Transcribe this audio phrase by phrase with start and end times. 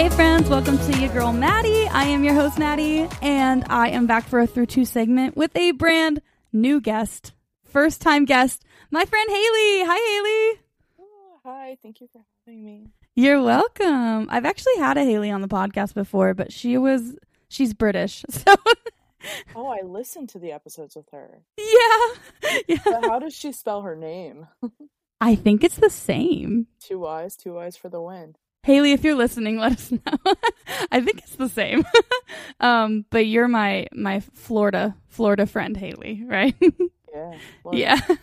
[0.00, 1.86] Hey friends, welcome to your girl Maddie.
[1.88, 5.54] I am your host Maddie, and I am back for a through two segment with
[5.54, 6.22] a brand
[6.54, 7.34] new guest,
[7.64, 9.84] first time guest, my friend Hayley.
[9.84, 10.60] Hi Hayley.
[11.00, 12.86] Oh, hi, thank you for having me.
[13.14, 14.26] You're welcome.
[14.30, 17.14] I've actually had a Haley on the podcast before, but she was
[17.50, 18.54] she's British, so
[19.54, 21.42] Oh, I listened to the episodes with her.
[21.58, 22.78] yeah, yeah.
[22.86, 24.46] But how does she spell her name?
[25.20, 26.68] I think it's the same.
[26.80, 28.36] Two eyes, two eyes for the win.
[28.62, 30.34] Haley, if you're listening, let us know.
[30.90, 31.84] I think it's the same.
[32.60, 36.54] um, but you're my my Florida Florida friend, Hayley, right?
[37.12, 37.38] Yeah.
[37.72, 38.16] yeah.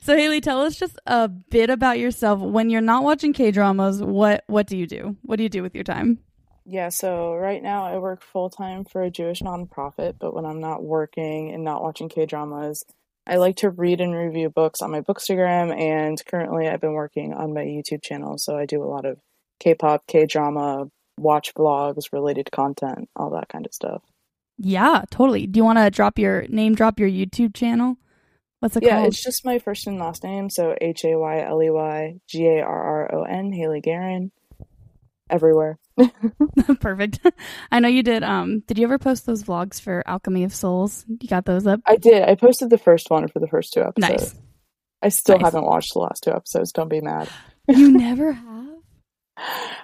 [0.00, 2.40] So Hayley, tell us just a bit about yourself.
[2.40, 5.16] When you're not watching K dramas, what what do you do?
[5.20, 6.20] What do you do with your time?
[6.64, 10.60] Yeah, so right now I work full time for a Jewish nonprofit, but when I'm
[10.60, 12.84] not working and not watching K dramas,
[13.26, 17.34] I like to read and review books on my Bookstagram, and currently I've been working
[17.34, 19.18] on my YouTube channel, so I do a lot of
[19.60, 24.02] K pop, K drama, watch vlogs, related content, all that kind of stuff.
[24.58, 25.46] Yeah, totally.
[25.46, 27.96] Do you want to drop your name, drop your YouTube channel?
[28.60, 29.02] What's it Yeah, called?
[29.02, 32.20] Yeah, it's just my first and last name, so H A Y L E Y
[32.26, 34.30] G A R R O N, Hayley Garron.
[35.28, 35.78] Everywhere.
[36.80, 37.20] Perfect.
[37.72, 38.22] I know you did.
[38.22, 41.04] Um, did you ever post those vlogs for Alchemy of Souls?
[41.08, 41.80] You got those up?
[41.84, 42.22] I did.
[42.22, 44.34] I posted the first one for the first two episodes.
[44.34, 44.34] Nice.
[45.02, 45.46] I still Nice.
[45.46, 46.72] haven't watched the last two episodes.
[46.72, 47.28] Don't be mad.
[47.68, 48.65] You never have.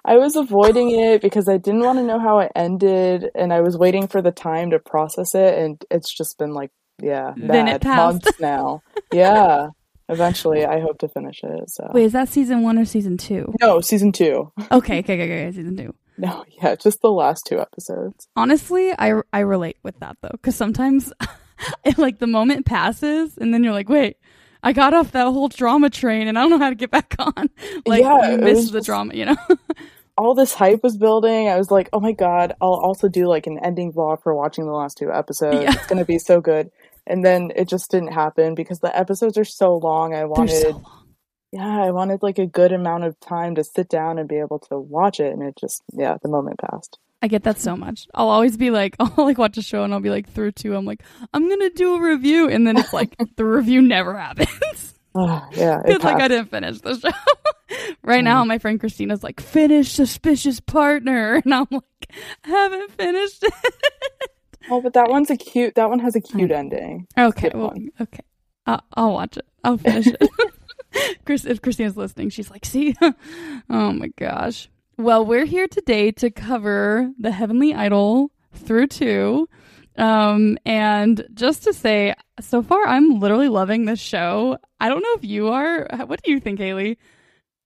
[0.05, 3.61] I was avoiding it because I didn't want to know how it ended, and I
[3.61, 6.71] was waiting for the time to process it, and it's just been like,
[7.03, 8.25] yeah, Then it passed.
[8.25, 8.83] months now.
[9.13, 9.69] yeah.
[10.09, 11.71] Eventually, I hope to finish it.
[11.71, 13.55] So Wait, is that season one or season two?
[13.61, 14.53] no, season two.
[14.71, 15.95] Okay, okay, okay, okay, season two.
[16.19, 18.29] No, yeah, just the last two episodes.
[18.37, 21.11] Honestly, I I relate with that though, because sometimes,
[21.85, 24.19] it, like the moment passes, and then you're like, wait,
[24.63, 27.15] I got off that whole drama train, and I don't know how to get back
[27.19, 27.51] on.
[27.87, 29.37] Like Yeah, you it miss the just- drama, you know?
[30.19, 31.49] all this hype was building.
[31.49, 34.67] I was like, oh my god, I'll also do like an ending vlog for watching
[34.67, 35.63] the last two episodes.
[35.63, 35.73] Yeah.
[35.73, 36.71] It's gonna be so good.
[37.07, 40.15] And then it just didn't happen because the episodes are so long.
[40.15, 41.07] I wanted, so long.
[41.51, 44.61] yeah, I wanted like a good amount of time to sit down and be able
[44.71, 45.33] to watch it.
[45.33, 46.99] And it just, yeah, the moment passed.
[47.23, 48.09] I get that so much.
[48.15, 50.75] I'll always be like, I'll like watch a show and I'll be like through two.
[50.75, 51.03] I'm like,
[51.33, 54.95] I'm gonna do a review, and then it's like the review never happens.
[55.17, 57.77] Ah, yeah, It's like I didn't finish the show.
[58.03, 62.13] right now, my friend Christina's like, finish suspicious partner, and I'm like,
[62.45, 63.55] I haven't finished it.
[64.71, 65.75] Oh, but that one's a cute.
[65.77, 67.07] That one has a cute ending.
[67.19, 68.23] okay, well, okay,
[68.67, 69.47] I'll, I'll watch it.
[69.65, 70.29] I'll finish it.
[71.25, 73.13] Chris, if Christina's listening, she's like, see, oh
[73.93, 74.69] my gosh.
[75.03, 79.49] Well, we're here today to cover the Heavenly Idol through two.
[79.99, 84.59] Um, and just to say, so far, I'm literally loving this show.
[84.79, 85.89] I don't know if you are.
[86.07, 87.01] What do you think, Hayley?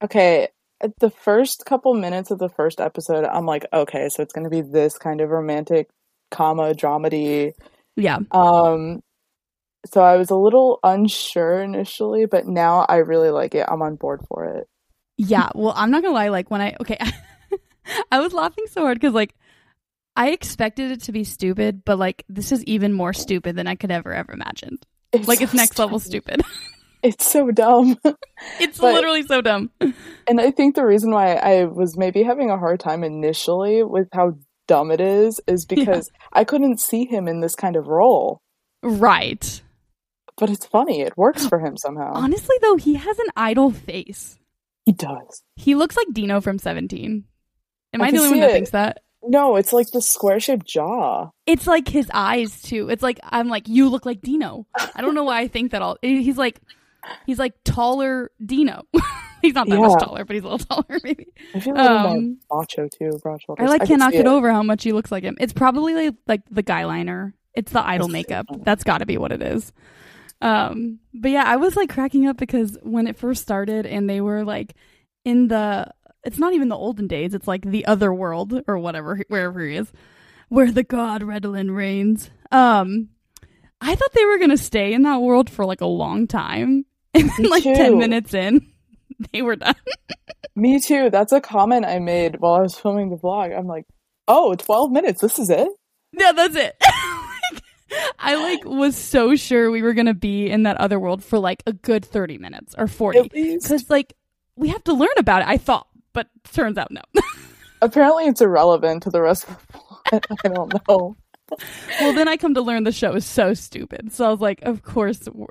[0.03, 0.49] Okay,
[0.99, 4.63] the first couple minutes of the first episode, I'm like, okay, so it's gonna be
[4.63, 5.91] this kind of romantic,
[6.31, 7.53] comma dramedy.
[7.97, 8.21] Yeah.
[8.31, 9.01] Um,
[9.85, 13.67] so I was a little unsure initially, but now I really like it.
[13.69, 14.69] I'm on board for it.
[15.19, 16.29] Yeah, well, I'm not gonna lie.
[16.29, 16.99] Like when I okay,
[18.13, 19.35] I was laughing so hard because like
[20.15, 23.75] I expected it to be stupid, but like this is even more stupid than I
[23.77, 24.85] could ever ever imagined.
[25.27, 26.43] Like it's so next level stupid.
[26.45, 26.47] stupid.
[27.03, 27.97] It's so dumb.
[28.59, 29.71] it's But- literally so dumb.
[29.81, 34.09] And I think the reason why I was maybe having a hard time initially with
[34.13, 34.33] how
[34.67, 38.41] dumb it is is because I couldn't see him in this kind of role.
[38.83, 39.63] Right.
[40.37, 41.03] But it's funny.
[41.03, 42.13] It works for him somehow.
[42.15, 44.37] Honestly, though, he has an idol face.
[44.87, 45.43] He does.
[45.57, 47.25] He looks like Dino from Seventeen.
[47.93, 48.53] Am I, I the only one that it.
[48.53, 49.03] thinks that?
[49.23, 51.31] No, it's like the square shaped jaw.
[51.47, 52.89] It's like his eyes too.
[52.89, 54.67] It's like I'm like you look like Dino.
[54.95, 55.99] I don't know why I think that all.
[56.01, 56.61] He's like
[57.27, 58.85] he's like taller Dino.
[59.43, 61.27] he's not that much taller, but he's a little taller maybe.
[61.55, 63.67] I feel little Um, macho too, broad shoulders.
[63.67, 64.27] I like can cannot get it.
[64.29, 65.37] over how much he looks like him.
[65.41, 67.35] It's probably like, like the guy liner.
[67.55, 68.47] It's the idol makeup.
[68.65, 69.73] That's got to be what it is.
[70.41, 74.21] Um, but yeah, I was like cracking up because when it first started and they
[74.21, 74.75] were like
[75.25, 75.91] in the
[76.25, 79.77] it's not even the olden days, it's like the other world or whatever wherever he
[79.77, 79.91] is,
[80.49, 82.31] where the god Redolin reigns.
[82.53, 83.09] Um
[83.81, 86.85] I thought they were gonna stay in that world for like a long time.
[87.15, 87.75] And then Me like too.
[87.75, 88.67] ten minutes in,
[89.33, 89.75] they were done.
[90.55, 91.09] Me too.
[91.09, 93.57] That's a comment I made while I was filming the vlog.
[93.57, 93.85] I'm like,
[94.29, 95.21] oh, 12 minutes.
[95.23, 95.69] This is it?
[96.13, 96.75] Yeah, that's it.
[98.19, 101.63] I like was so sure we were gonna be in that other world for like
[101.67, 104.15] a good thirty minutes or forty, because like
[104.57, 105.49] we have to learn about it.
[105.49, 107.03] I thought, but turns out no.
[107.83, 110.27] Apparently, it's irrelevant to the rest of the plot.
[110.45, 111.17] I don't know.
[112.01, 114.13] well, then I come to learn the show is so stupid.
[114.13, 115.49] So I was like, of course, we're-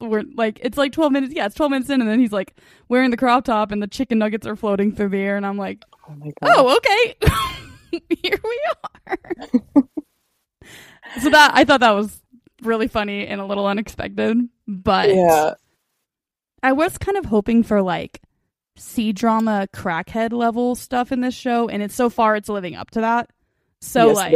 [0.00, 2.54] we're like it's like 12 minutes yeah it's 12 minutes in and then he's like
[2.88, 5.58] wearing the crop top and the chicken nuggets are floating through the air and i'm
[5.58, 6.52] like Oh my god.
[6.56, 7.16] oh okay
[8.22, 8.60] here we
[9.08, 9.18] are
[11.20, 12.20] so that i thought that was
[12.62, 15.54] really funny and a little unexpected but yeah.
[16.62, 18.20] i was kind of hoping for like
[18.76, 22.90] c drama crackhead level stuff in this show and it's so far it's living up
[22.90, 23.30] to that
[23.80, 24.34] so yes, like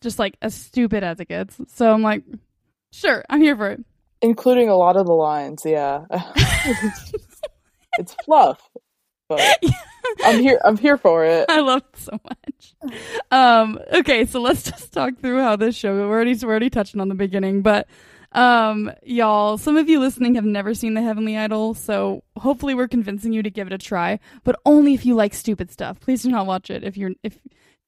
[0.00, 2.24] just like as stupid as it gets so i'm like
[2.92, 3.84] sure i'm here for it
[4.22, 6.04] Including a lot of the lines, yeah.
[7.98, 8.70] it's fluff.
[9.36, 9.72] But
[10.24, 11.46] I'm here I'm here for it.
[11.48, 12.92] I love it so much.
[13.30, 15.94] Um, okay, so let's just talk through how this show.
[15.94, 17.86] We're already we're already touching on the beginning, but
[18.32, 22.88] um, y'all, some of you listening have never seen The Heavenly Idol, so hopefully we're
[22.88, 24.20] convincing you to give it a try.
[24.44, 26.00] But only if you like stupid stuff.
[26.00, 27.38] Please do not watch it if you're if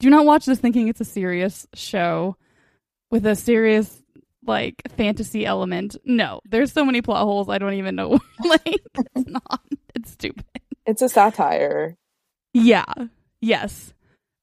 [0.00, 2.36] do not watch this thinking it's a serious show
[3.10, 4.02] with a serious
[4.46, 5.96] like fantasy element.
[6.04, 7.48] No, there's so many plot holes.
[7.48, 8.18] I don't even know.
[8.44, 9.62] like it's not.
[9.94, 10.44] It's stupid.
[10.86, 11.96] It's a satire.
[12.52, 12.84] Yeah.
[13.40, 13.92] Yes.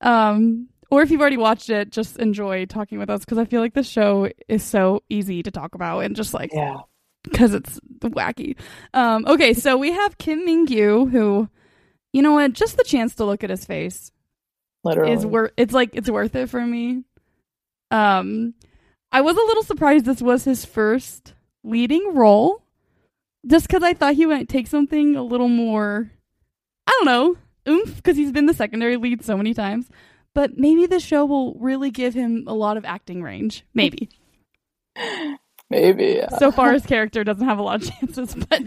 [0.02, 3.62] Um or if you've already watched it, just enjoy talking with us because I feel
[3.62, 6.80] like the show is so easy to talk about and just like Yeah.
[7.24, 8.58] because it's wacky.
[8.94, 11.50] Um okay, so we have Kim Min Gyu who
[12.14, 14.12] you know what, just the chance to look at his face
[14.84, 15.14] Literally.
[15.14, 17.04] is worth it's like it's worth it for me.
[17.92, 18.54] Um
[19.12, 21.34] I was a little surprised this was his first
[21.64, 22.64] leading role.
[23.46, 26.12] Just because I thought he might take something a little more
[26.88, 27.38] I don't know,
[27.68, 29.90] oomph, because he's been the secondary lead so many times.
[30.34, 33.66] But maybe the show will really give him a lot of acting range.
[33.74, 34.10] Maybe.
[35.70, 36.18] Maybe.
[36.18, 36.38] Yeah.
[36.38, 38.62] so far his character doesn't have a lot of chances, but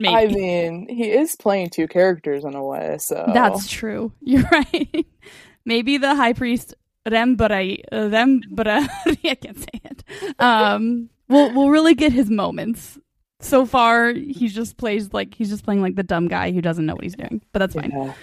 [0.00, 0.14] maybe.
[0.14, 4.12] I mean, he is playing two characters in a way, so That's true.
[4.20, 5.06] You're right.
[5.64, 6.74] Maybe the high priest
[7.06, 10.04] Rembra Rembra I can't say it.
[10.40, 12.98] Um will we'll really get his moments.
[13.44, 16.86] So far he just plays like he's just playing like the dumb guy who doesn't
[16.86, 17.42] know what he's doing.
[17.52, 17.90] But that's fine.
[17.92, 18.14] yeah.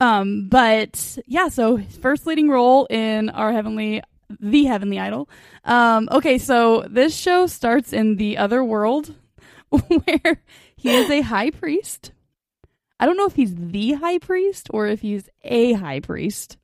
[0.00, 4.02] Um but yeah, so his first leading role in our heavenly
[4.40, 5.28] the heavenly idol.
[5.64, 9.14] Um okay, so this show starts in the other world
[9.68, 10.42] where
[10.76, 12.12] he is a high priest.
[12.98, 16.56] I don't know if he's the high priest or if he's a high priest.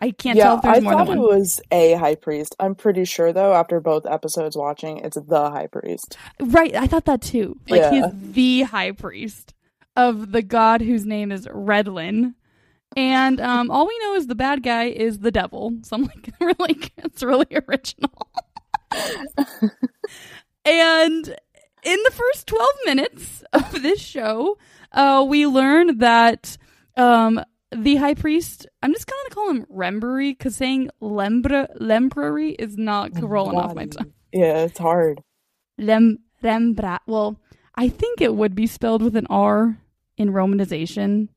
[0.00, 2.56] I can't yeah, tell if there's I more thought than it was a high priest.
[2.58, 6.16] I'm pretty sure though, after both episodes watching, it's the high priest.
[6.40, 7.58] Right, I thought that too.
[7.68, 7.90] Like Yeah.
[7.90, 9.54] he's the high priest
[9.96, 12.34] of the god whose name is Redlin.
[12.96, 15.74] And um, all we know is the bad guy is the devil.
[15.82, 18.28] So I'm like, really, it's really original.
[20.64, 21.28] and
[21.82, 24.58] in the first 12 minutes of this show,
[24.92, 26.56] uh, we learn that
[26.96, 32.52] um, the high priest, I'm just going to call him Rembury because saying Lembra, Lembrary
[32.52, 34.12] is not rolling off my tongue.
[34.32, 35.20] Yeah, it's hard.
[35.78, 37.02] Lem Rembrandt.
[37.06, 37.40] Well,
[37.74, 39.78] I think it would be spelled with an R
[40.16, 41.28] in romanization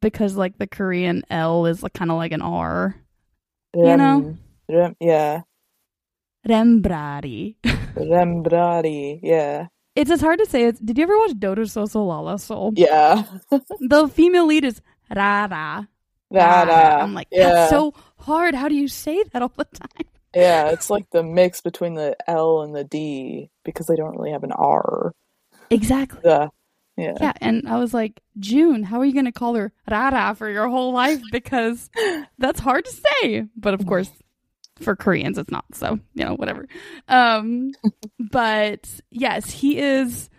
[0.00, 2.96] because like the Korean L is like, kind of like an R.
[3.74, 4.20] You know?
[4.20, 4.38] Rem,
[4.68, 5.42] Rem, yeah.
[6.46, 7.56] Rembrari.
[7.96, 9.68] Rembrari, yeah.
[9.96, 10.64] It's as hard to say.
[10.64, 12.72] It's, did you ever watch Dodo Soso Lala Soul?
[12.76, 13.24] Yeah.
[13.80, 14.80] The female lead is
[15.14, 15.88] Rara.
[16.30, 16.98] Nah, nah.
[17.00, 17.50] I'm like, yeah.
[17.50, 18.54] that's so hard.
[18.54, 20.06] How do you say that all the time?
[20.34, 24.32] Yeah, it's like the mix between the L and the D because they don't really
[24.32, 25.12] have an R.
[25.70, 26.20] Exactly.
[26.24, 26.48] Yeah.
[26.96, 30.48] Yeah, and I was like, June, how are you going to call her Rara for
[30.48, 31.20] your whole life?
[31.32, 31.90] Because
[32.38, 33.46] that's hard to say.
[33.56, 34.10] But of course,
[34.80, 35.64] for Koreans, it's not.
[35.72, 36.68] So, you know, whatever.
[37.08, 37.72] Um,
[38.30, 40.30] but yes, he is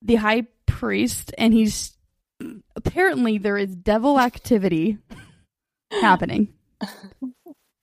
[0.00, 1.94] the high priest, and he's
[2.76, 4.98] apparently there is devil activity
[6.00, 6.52] happening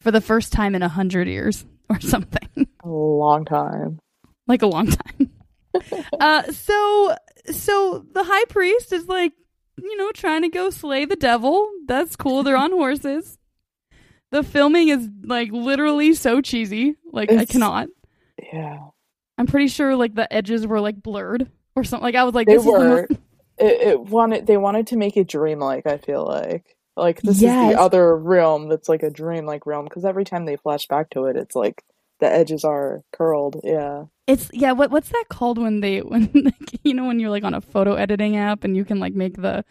[0.02, 4.00] for the first time in a hundred years or something A long time.
[4.48, 5.32] like a long time.
[6.20, 7.16] uh, so
[7.52, 9.34] so the high priest is like,
[9.78, 11.70] you know, trying to go slay the devil.
[11.88, 12.44] That's cool.
[12.44, 13.38] They're on horses.
[14.32, 16.96] The filming is like literally so cheesy.
[17.12, 17.90] Like I cannot.
[18.54, 18.78] Yeah.
[19.38, 22.04] I'm pretty sure like the edges were like blurred or something.
[22.04, 23.08] Like I was like, They this is the were.
[23.10, 23.22] most-
[23.60, 26.76] It, it wanted they wanted to make it dreamlike, I feel like.
[26.96, 27.70] Like this Yes.
[27.72, 31.10] is the other realm that's like a dreamlike realm because every time they flash back
[31.12, 31.84] to it, it's like
[32.20, 33.62] the edges are curled.
[33.64, 34.06] Yeah.
[34.28, 34.74] It's yeah.
[34.74, 37.62] What what's that called when they when like, you know when you're like on a
[37.62, 39.64] photo editing app and you can like make the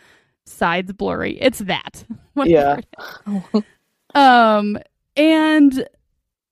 [0.46, 1.38] sides blurry.
[1.40, 2.04] It's that.
[2.44, 2.80] Yeah.
[4.14, 4.78] um
[5.16, 5.88] and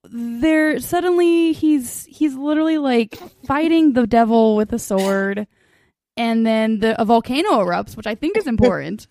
[0.04, 3.16] there suddenly he's he's literally like
[3.46, 5.46] fighting the devil with a sword
[6.16, 9.06] and then the a volcano erupts which i think is important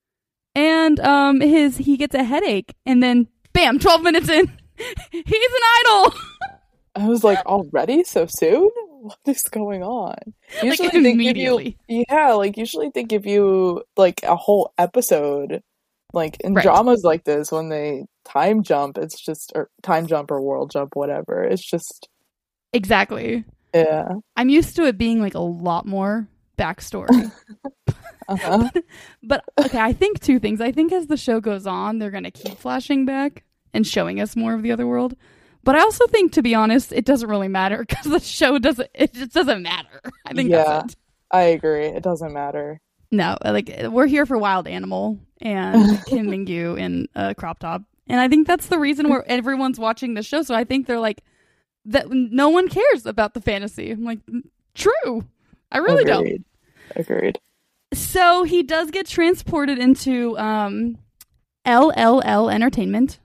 [0.54, 4.46] and um his he gets a headache and then bam 12 minutes in
[5.10, 6.14] he's an idol
[6.96, 8.70] I was like, already so soon?
[9.00, 10.14] what is going on?
[10.62, 15.60] Like, they give you yeah, like usually they give you like a whole episode.
[16.12, 16.62] Like in Right.
[16.62, 20.94] dramas like this, when they time jump, it's just or time jump or world jump,
[20.94, 21.42] whatever.
[21.42, 22.08] It's just
[22.72, 23.44] Exactly.
[23.74, 24.12] yeah.
[24.36, 27.30] I'm used to it being like a lot more backstory.
[28.26, 28.70] Uh-huh.
[29.22, 30.58] but okay, I think two things.
[30.62, 33.44] I think as the show goes on, they're going to keep flashing back
[33.74, 35.14] and showing us more of the other world.
[35.62, 38.88] But I also think, to be honest, it doesn't really matter because the show doesn't.
[38.94, 40.00] It just doesn't matter.
[40.26, 40.64] I think Yeah.
[40.64, 40.98] that's it.
[41.32, 41.84] I agree.
[41.86, 42.80] It doesn't matter.
[43.10, 48.20] No, like we're here for Wild Animal and Kim Mingyu in a crop top, and
[48.20, 50.40] I think that's the reason where everyone's watching the show.
[50.40, 51.22] So I think they're like
[51.84, 52.10] that.
[52.10, 53.90] No one cares about the fantasy.
[53.90, 54.20] I'm like,
[54.74, 55.26] true.
[55.74, 56.24] I really don't.
[56.24, 56.44] Agreed.
[56.96, 57.38] Agreed.
[57.92, 60.98] So he does get transported into um,
[61.66, 63.18] LLL Entertainment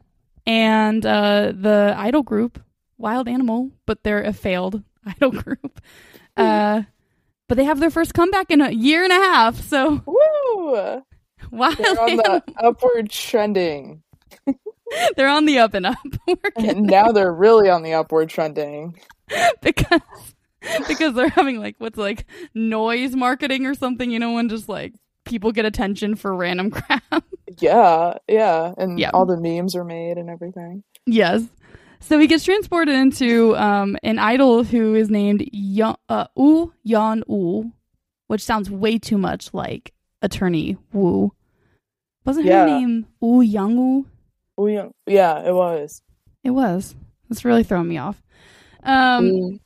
[0.46, 2.62] and uh, the idol group
[2.98, 5.80] Wild Animal, but they're a failed idol group.
[6.36, 6.84] Uh,
[7.48, 9.62] but they have their first comeback in a year and a half.
[9.62, 11.04] So Woo!
[11.52, 14.04] Wild They're on Animal, the upward trending.
[15.16, 15.98] they're on the up and up.
[16.56, 19.00] And now they're really on the upward trending.
[19.62, 20.02] because
[20.88, 24.10] because they're having like what's like noise marketing or something.
[24.12, 24.94] You know, when just like
[25.26, 27.24] people get attention for random crap.
[27.60, 28.74] Yeah, yeah.
[28.78, 29.12] And Yeah.
[29.14, 30.84] all the memes are made and everything.
[31.06, 31.44] Yes.
[32.02, 37.24] So he gets transported into um, an idol who is named Yo- uh, Woo Yan
[37.28, 37.72] Woo,
[38.28, 41.34] which sounds way too much like Attorney Woo.
[42.26, 42.62] Wasn't Yeah.
[42.62, 44.06] her name Woo Young Woo?
[44.58, 46.02] Oh, yeah, yeah, it was.
[46.44, 46.96] It was.
[47.30, 48.22] It's really throwing me off.
[48.84, 49.60] Um, Mm.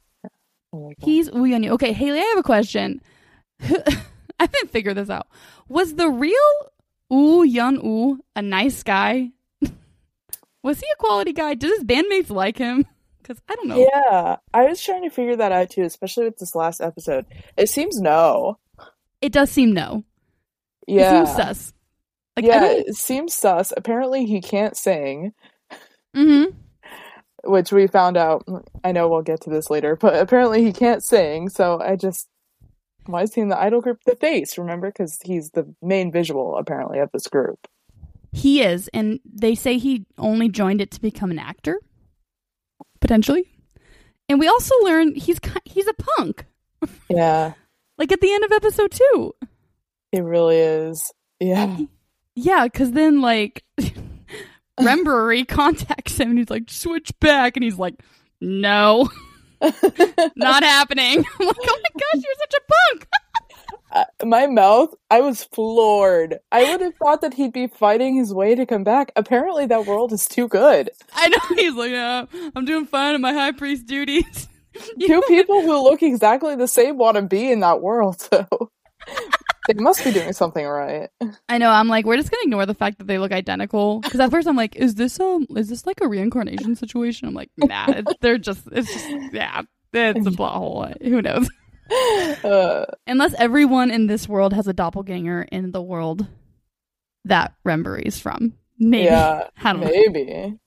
[0.73, 1.53] Oh he's Woo.
[1.73, 3.01] Okay, Hayley, I have a question.
[3.61, 5.27] I didn't figure this out.
[5.69, 6.35] Was the real
[7.09, 9.29] Woo Woo a nice guy?
[10.63, 11.53] was he a quality guy?
[11.53, 12.85] Did his bandmates like him?
[13.23, 13.77] Because I don't know.
[13.77, 17.25] Yeah, I was trying to figure that out too, especially with this last episode.
[17.55, 18.57] It seems no.
[19.21, 20.03] It does seem no.
[20.89, 21.73] Yeah, It seems sus.
[22.35, 23.71] Like, yeah, it seems sus.
[23.77, 25.31] Apparently, he can't sing,
[26.13, 26.47] hmm
[27.43, 28.47] which we found out.
[28.83, 31.49] I know we'll get to this later, but apparently he can't sing.
[31.49, 32.27] So I just
[33.05, 33.99] why is he in the idol group?
[34.05, 37.67] The face, remember, because he's the main visual apparently of this group.
[38.31, 41.79] He is, and they say he only joined it to become an actor,
[42.99, 43.51] potentially.
[44.27, 46.45] And we also learn he's he's a punk.
[47.09, 47.53] Yeah,
[47.97, 49.35] Like at the end of episode two.
[50.11, 51.11] It really is.
[51.39, 51.77] Yeah,
[52.35, 53.63] Yeah, because then like
[54.79, 57.95] Rembury contacts him and he's like, switch back, and he's like,
[58.41, 59.09] no,
[60.35, 61.23] not happening.
[61.39, 62.61] I'm like, oh my gosh, you're such a
[62.91, 63.07] punk.
[63.91, 66.39] Uh, my mouth, I was floored.
[66.51, 69.11] I would have thought that he'd be fighting his way to come back.
[69.15, 70.89] Apparently, that world is too good.
[71.13, 72.25] I know he's like, yeah,
[72.55, 74.47] I'm doing fine in my high priest duties.
[74.99, 78.71] Two people who look exactly the same want to be in that world, so
[79.67, 81.09] they must be doing something right.
[81.49, 81.69] I know.
[81.69, 83.99] I'm like, we're just gonna ignore the fact that they look identical.
[84.01, 87.27] Because at first I'm like, is this um, is this like a reincarnation situation?
[87.27, 89.61] I'm like, nah, it's, they're just, it's just, yeah,
[89.93, 90.87] it's a plot hole.
[91.01, 91.47] Who knows?
[92.43, 96.25] Uh, Unless everyone in this world has a doppelganger in the world
[97.25, 99.05] that Rembury's from, maybe.
[99.05, 99.87] yeah, I don't know.
[99.87, 100.57] maybe.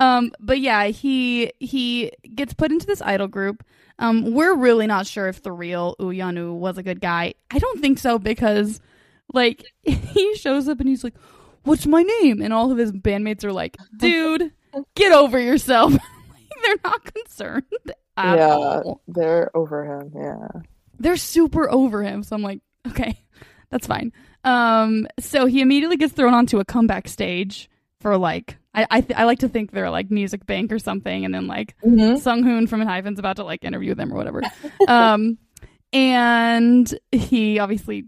[0.00, 3.62] Um, but yeah, he he gets put into this idol group.
[3.98, 7.34] Um, we're really not sure if the real Uyanu was a good guy.
[7.50, 8.80] I don't think so because,
[9.32, 11.14] like, he shows up and he's like,
[11.62, 14.52] "What's my name?" and all of his bandmates are like, "Dude,
[14.96, 15.92] get over yourself."
[16.34, 17.64] Like, They're not concerned
[18.16, 18.54] at Yeah.
[18.54, 19.02] all.
[19.06, 20.12] They're over him.
[20.14, 20.60] Yeah.
[20.98, 22.22] They're super over him.
[22.22, 23.18] So I'm like, okay,
[23.70, 24.12] that's fine.
[24.44, 27.68] Um, so he immediately gets thrown onto a comeback stage
[28.00, 28.56] for like.
[28.74, 31.46] I I, th- I like to think they're like Music Bank or something, and then
[31.46, 32.16] like Mm-hmm.
[32.16, 34.42] Sung Hoon from ENHYPEN's about to like interview them or whatever.
[34.88, 35.38] um,
[35.92, 38.04] and he obviously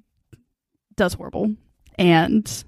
[0.96, 1.54] does horrible.
[1.98, 2.64] And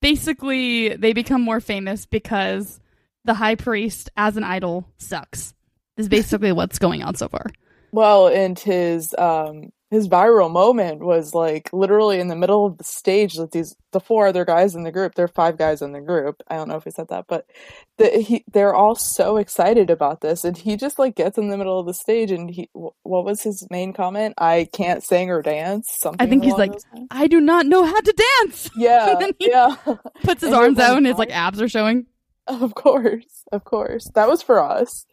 [0.00, 2.80] basically, they become more famous because
[3.24, 5.54] the high priest as an idol sucks.
[5.96, 7.46] Is basically what's going on so far.
[7.92, 12.84] Well, and his um his viral moment was like literally in the middle of the
[12.84, 15.14] stage with these the four other guys in the group.
[15.16, 16.42] There are five guys in the group.
[16.48, 17.44] I don't know if he said that, but
[17.98, 21.56] the, he they're all so excited about this, and he just like gets in the
[21.58, 24.34] middle of the stage, and he what was his main comment?
[24.38, 25.88] I can't sing or dance.
[26.00, 26.24] Something.
[26.24, 26.72] I think he's like.
[27.10, 28.70] I do not know how to dance.
[28.76, 29.74] yeah, then he- yeah.
[30.22, 32.06] Puts his And arms out and his like abs are showing.
[32.46, 34.08] Of course, of course.
[34.16, 35.06] That was for us.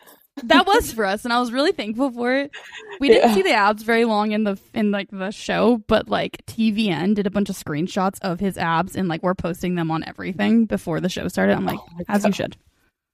[0.44, 2.52] That was for us and i was really thankful for it
[3.00, 3.36] we didn't Yeah.
[3.36, 7.26] see the abs very long in the in like the show but like tvn did
[7.28, 11.00] a bunch of screenshots of his abs and like we're posting them on everything before
[11.00, 12.56] the show started i'm like Oh as you should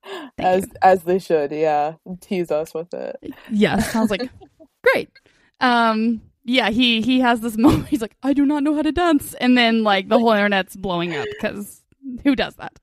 [0.06, 0.72] Thank as you.
[0.82, 1.52] as they should.
[1.54, 3.16] Yeah, tease us with it.
[3.50, 4.30] yes i was like great
[4.84, 5.10] great.
[5.62, 7.88] Um, yeah, he he has this moment.
[7.88, 10.76] He's like, I do not know how to dance, and then like the whole internet's
[10.76, 11.82] blowing up because
[12.26, 12.78] who does that?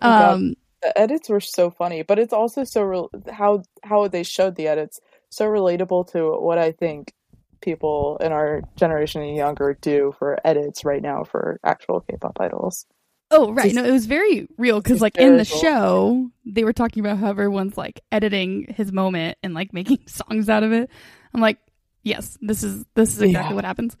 [0.00, 4.54] Um, the edits were so funny, but it's also so real how how they showed
[4.54, 5.00] the edits
[5.30, 7.12] so relatable to what I think
[7.60, 12.86] people in our generation and younger do for edits right now for actual K-pop idols.
[13.30, 17.04] Oh right, no, it was very real because like in the show they were talking
[17.04, 20.90] about how everyone's like editing his moment and like making songs out of it.
[21.32, 21.58] I'm like,
[22.02, 23.54] yes, this is this is exactly yeah.
[23.54, 23.96] what happens.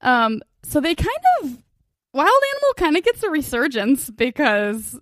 [0.00, 1.08] Um, so they kind
[1.42, 1.62] of
[2.12, 4.98] Wild Animal kind of gets a resurgence because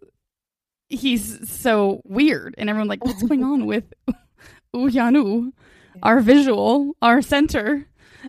[0.92, 3.92] he's so weird, and everyone's like, what's going on with
[4.74, 5.52] Uhyunwoo,
[6.02, 7.86] our visual, our center?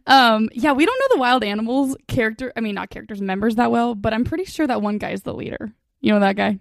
[0.07, 2.51] Um, yeah, we don't know the wild animals character.
[2.55, 5.21] I mean, not characters, members that well, but I'm pretty sure that one guy is
[5.21, 5.73] the leader.
[6.01, 6.59] You know that guy?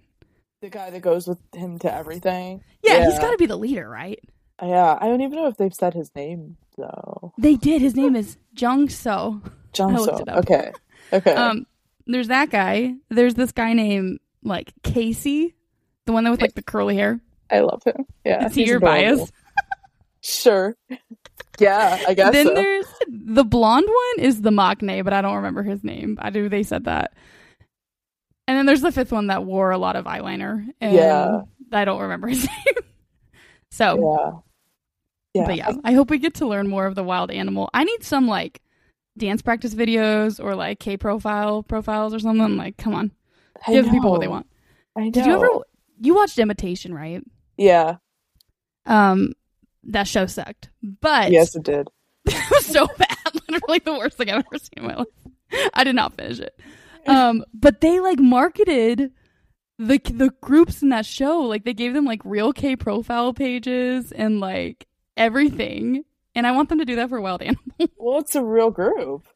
[0.61, 2.63] The guy that goes with him to everything.
[2.83, 3.11] Yeah, yeah.
[3.11, 4.21] he's got to be the leader, right?
[4.63, 7.33] Yeah, I don't even know if they've said his name though.
[7.39, 7.83] They did.
[7.83, 9.41] His name is Jung So.
[9.77, 10.25] Jung So.
[10.29, 10.73] Okay.
[11.13, 11.35] Okay.
[11.35, 11.67] Um,
[12.07, 12.95] there's that guy.
[13.09, 15.55] There's this guy named like Casey,
[16.07, 17.21] the one that with like the curly hair.
[17.51, 18.07] I love him.
[18.25, 18.47] Yeah.
[18.47, 19.31] Is he your bias?
[20.23, 20.77] sure.
[21.59, 22.33] Yeah, I guess.
[22.33, 22.55] then so.
[22.55, 26.19] there's the blonde one is the Maknae, but I don't remember his name.
[26.21, 26.49] I do.
[26.49, 27.13] They said that.
[28.49, 30.67] And then there's the fifth one that wore a lot of eyeliner.
[30.81, 31.43] And yeah.
[31.71, 32.85] I don't remember his name.
[33.71, 34.19] so.
[34.19, 34.41] Yeah.
[35.35, 35.47] Yeah.
[35.47, 37.71] But yeah, I, I hope we get to learn more of the wild animal.
[37.73, 38.61] I need some like
[39.17, 42.57] dance practice videos or like K profile profiles or something.
[42.57, 43.13] Like, come on,
[43.67, 43.93] I give know.
[43.93, 44.47] people what they want.
[44.97, 45.11] I know.
[45.11, 45.49] Did you ever?
[46.01, 47.23] You watched Imitation, right?
[47.57, 47.97] Yeah.
[48.87, 49.33] Um,
[49.85, 50.71] that show sucked.
[50.83, 51.89] But yes, it did.
[52.27, 53.17] it was so bad.
[53.49, 55.07] Literally the worst thing I've ever seen in my life.
[55.75, 56.59] I did not finish it.
[57.07, 59.13] Um, but they like marketed
[59.79, 61.41] the the groups in that show.
[61.41, 66.05] Like they gave them like real K profile pages and like everything.
[66.35, 67.63] And I want them to do that for Wild Animal.
[67.99, 69.27] well, it's a real group.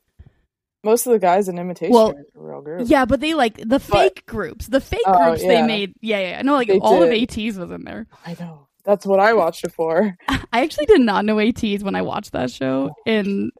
[0.86, 2.82] Most of the guys in imitation well, real group.
[2.88, 4.68] Yeah, but they like the fake but, groups.
[4.68, 5.48] The fake oh, groups yeah.
[5.48, 5.94] they made.
[6.00, 6.42] Yeah, yeah.
[6.42, 7.08] No, like they all did.
[7.08, 8.06] of ATEEZ was in there.
[8.24, 8.68] I know.
[8.84, 10.16] That's what I watched it for.
[10.28, 13.50] I actually did not know ATEEZ when I watched that show, and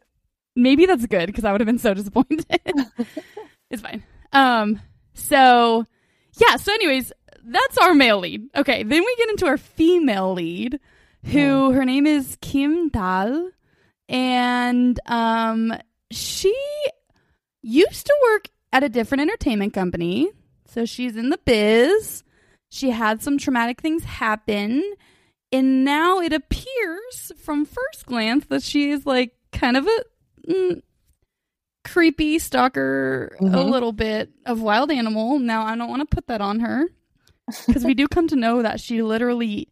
[0.55, 2.47] maybe that's good because I would have been so disappointed.
[3.71, 4.05] it's fine.
[4.33, 4.81] Um.
[5.15, 5.85] So
[6.35, 6.55] yeah.
[6.59, 7.13] So, anyways,
[7.45, 8.43] that's our male lead.
[8.55, 8.85] Okay.
[8.85, 10.79] Then we get into our female lead,
[11.25, 13.51] who her name is Kim Dal,
[14.09, 15.75] and um,
[16.13, 16.55] she
[17.67, 20.31] used to work at a different entertainment company.
[20.67, 22.23] So she's in the biz.
[22.69, 24.83] She had some traumatic things happen
[25.53, 30.05] and now it appears from first glance that she is like kind of a
[30.49, 30.83] mm,
[31.85, 33.55] creepy stalker, mm-hmm.
[33.55, 35.39] a little bit of wild animal.
[35.39, 36.89] Now, I don't want to put that on her
[37.67, 39.69] because we do come to know that she literally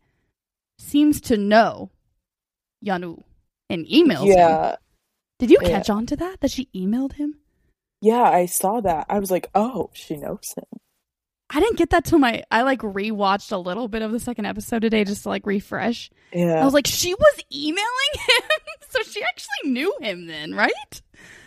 [0.78, 1.90] seems to know
[2.84, 3.22] Yanu
[3.68, 4.70] and emails yeah.
[4.70, 4.76] him.
[5.40, 5.94] Did you catch yeah.
[5.96, 6.40] on to that?
[6.40, 7.40] That she emailed him?
[8.04, 9.06] Yeah, I saw that.
[9.08, 10.80] I was like, oh, she knows him.
[11.48, 14.44] I didn't get that till my I like rewatched a little bit of the second
[14.44, 16.10] episode today just to like refresh.
[16.30, 16.60] Yeah.
[16.60, 17.78] I was like, she was emailing
[18.12, 18.42] him,
[18.90, 21.00] so she actually knew him then, right?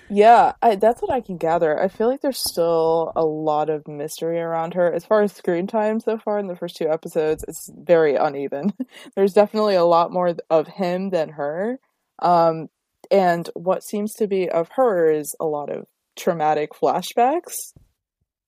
[0.09, 1.79] Yeah, I, that's what I can gather.
[1.79, 4.91] I feel like there's still a lot of mystery around her.
[4.91, 8.73] As far as screen time so far in the first two episodes, it's very uneven.
[9.15, 11.79] there's definitely a lot more of him than her.
[12.17, 12.69] Um,
[13.11, 15.85] and what seems to be of her is a lot of
[16.17, 17.73] traumatic flashbacks.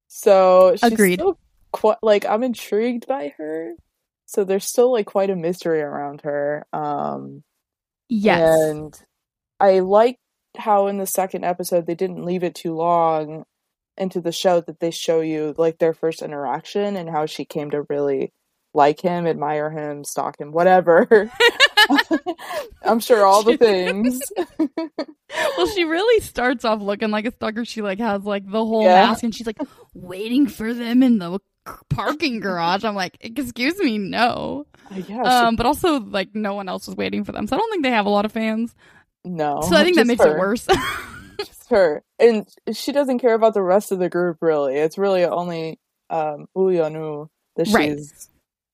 [0.07, 1.19] So she's Agreed.
[1.19, 1.39] still
[1.71, 3.73] quite like I'm intrigued by her.
[4.25, 6.65] So there's still like quite a mystery around her.
[6.73, 7.43] Um
[8.09, 8.41] Yes.
[8.59, 8.93] And
[9.59, 10.17] I like
[10.57, 13.43] how in the second episode they didn't leave it too long
[13.97, 17.69] into the show that they show you like their first interaction and how she came
[17.71, 18.33] to really
[18.73, 21.07] like him, admire him, stalk him, whatever.
[22.83, 24.21] I'm sure all the things.
[25.57, 27.65] well, she really starts off looking like a stalker.
[27.65, 29.07] She like has like the whole yeah.
[29.07, 29.59] mask, and she's like
[29.93, 31.39] waiting for them in the
[31.89, 32.83] parking garage.
[32.83, 34.65] I'm like, excuse me, no.
[34.91, 37.69] Yeah, um, but also like no one else was waiting for them, so I don't
[37.71, 38.73] think they have a lot of fans.
[39.23, 40.35] No, so I think that makes her.
[40.35, 40.65] it worse.
[41.37, 44.37] just her, and she doesn't care about the rest of the group.
[44.41, 48.29] Really, it's really only um, Uhyunwoo that she's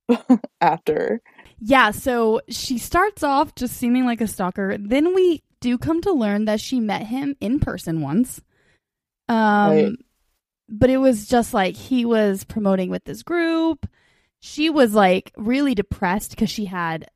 [0.09, 0.39] right.
[0.61, 1.21] after.
[1.67, 4.77] Yeah, so she starts off just seeming like a stalker.
[4.79, 8.39] Then we do come to learn that she met him in person once.
[9.27, 9.91] Um right.
[10.69, 13.87] but it was just like he was promoting with this group.
[14.41, 17.09] She was like really depressed because she had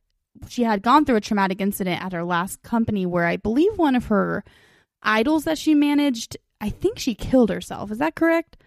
[0.47, 3.95] she had gone through a traumatic incident at her last company where I believe one
[3.95, 4.43] of her
[5.03, 7.91] idols that she managed, I think she killed herself.
[7.91, 8.57] Is that correct?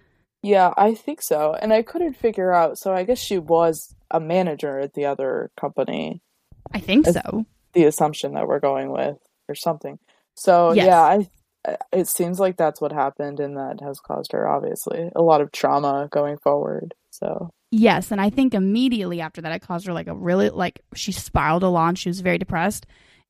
[0.43, 1.57] Yeah, I think so.
[1.61, 2.79] And I couldn't figure out.
[2.79, 6.23] So I guess she was a manager at the other company.
[6.73, 7.45] I think so.
[7.73, 9.17] The assumption that we're going with
[9.49, 9.99] or something.
[10.35, 10.87] So Yes.
[10.87, 11.29] yeah, I
[11.93, 15.53] it seems like that's what happened and that has caused her obviously a lot of
[15.53, 16.95] trauma going forward.
[17.11, 20.81] So Yes, and I think immediately after that, it caused her like a really like
[20.95, 21.89] she spiraled a lot.
[21.89, 22.85] and She was very depressed,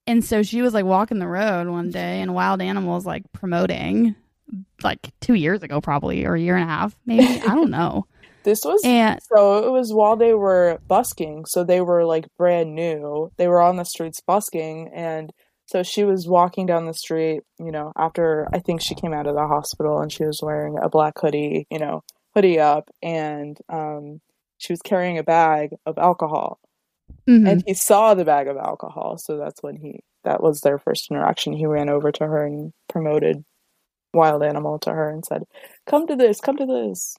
[0.06, 4.16] and so she was like walking the road one day, and Wild Animals like promoting
[4.82, 8.06] like two years ago, probably or a year and a half, maybe I don't know.
[8.44, 12.74] This was And So it was while they were busking, so they were like brand
[12.74, 13.30] new.
[13.36, 15.32] They were on the streets busking, and
[15.66, 19.26] so she was walking down the street, you know, after I think she came out
[19.26, 22.02] of the hospital and she was wearing a black hoodie, you know,
[22.34, 24.20] hoodie up, and um,
[24.58, 26.58] she was carrying a bag of alcohol.
[27.28, 27.48] Mhm.
[27.50, 31.10] And he saw the bag of alcohol, so that's when he that was their first
[31.10, 31.52] interaction.
[31.52, 33.44] He ran over to her and promoted
[34.14, 35.44] Wild Animal to her and said,
[35.86, 37.16] "Come to this, come to this."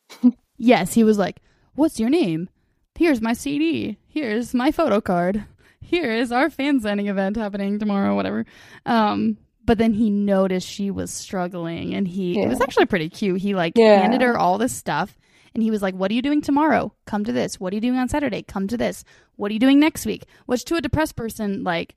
[0.58, 1.42] Yes, he was like,
[1.76, 2.50] "What's your name?
[2.96, 3.98] Here's my CD.
[4.08, 5.46] Here's my photo card.
[5.82, 8.46] Here is our fan signing event happening tomorrow, whatever."
[8.86, 13.42] Um, but then he noticed she was struggling, and he it was actually pretty cute.
[13.42, 14.02] He like Yeah.
[14.02, 15.18] handed her all this stuff,
[15.54, 16.94] and he was like, "What are you doing tomorrow?
[17.06, 17.60] Come to this.
[17.60, 18.44] What are you doing on Saturday?
[18.44, 19.04] Come to this.
[19.36, 21.96] What are you doing next week?" Which to a depressed person, like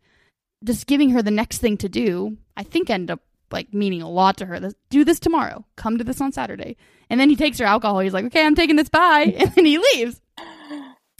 [0.64, 4.11] just giving her the next thing to do, I think ended up like meaning a
[4.11, 4.71] lot to her.
[4.91, 5.65] Do this tomorrow.
[5.77, 6.77] Come to this on Saturday.
[7.09, 8.01] And then he takes her alcohol.
[8.01, 8.89] He's like, "Okay, I'm taking this.
[8.89, 10.21] Bye," and then he leaves.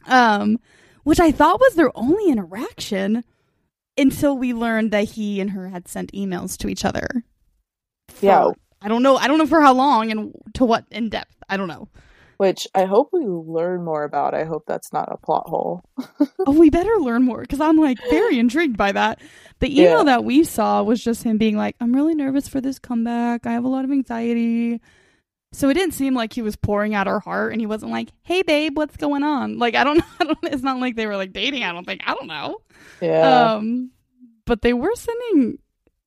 [0.07, 0.59] Um,
[1.05, 3.25] which I thought was their only interaction
[3.99, 7.07] until we learned that he and her had sent emails to each other.
[8.09, 8.51] for- Yeah.
[8.83, 9.17] I don't know.
[9.17, 11.35] I don't know for how long and to what in depth.
[11.49, 11.89] I don't know.
[12.37, 14.35] Which I hope we learn more about.
[14.35, 15.83] I hope that's not a plot hole.
[16.46, 19.20] Oh, we better learn more because I'm like very intrigued by that.
[19.61, 20.05] The email Yeah.
[20.05, 23.46] that we saw was just him being like, "I'm really nervous for this comeback.
[23.46, 24.81] I have a lot of anxiety."
[25.53, 28.11] So it didn't seem like he was pouring out her heart, and he wasn't like,
[28.22, 30.38] "Hey, babe, what's going on?" Like I don't, I don't.
[30.42, 31.62] It's not like they were like dating.
[31.64, 32.03] I don't think.
[32.07, 32.59] I don't know.
[33.01, 33.55] Yeah.
[33.55, 33.90] Um,
[34.44, 35.59] but they were sending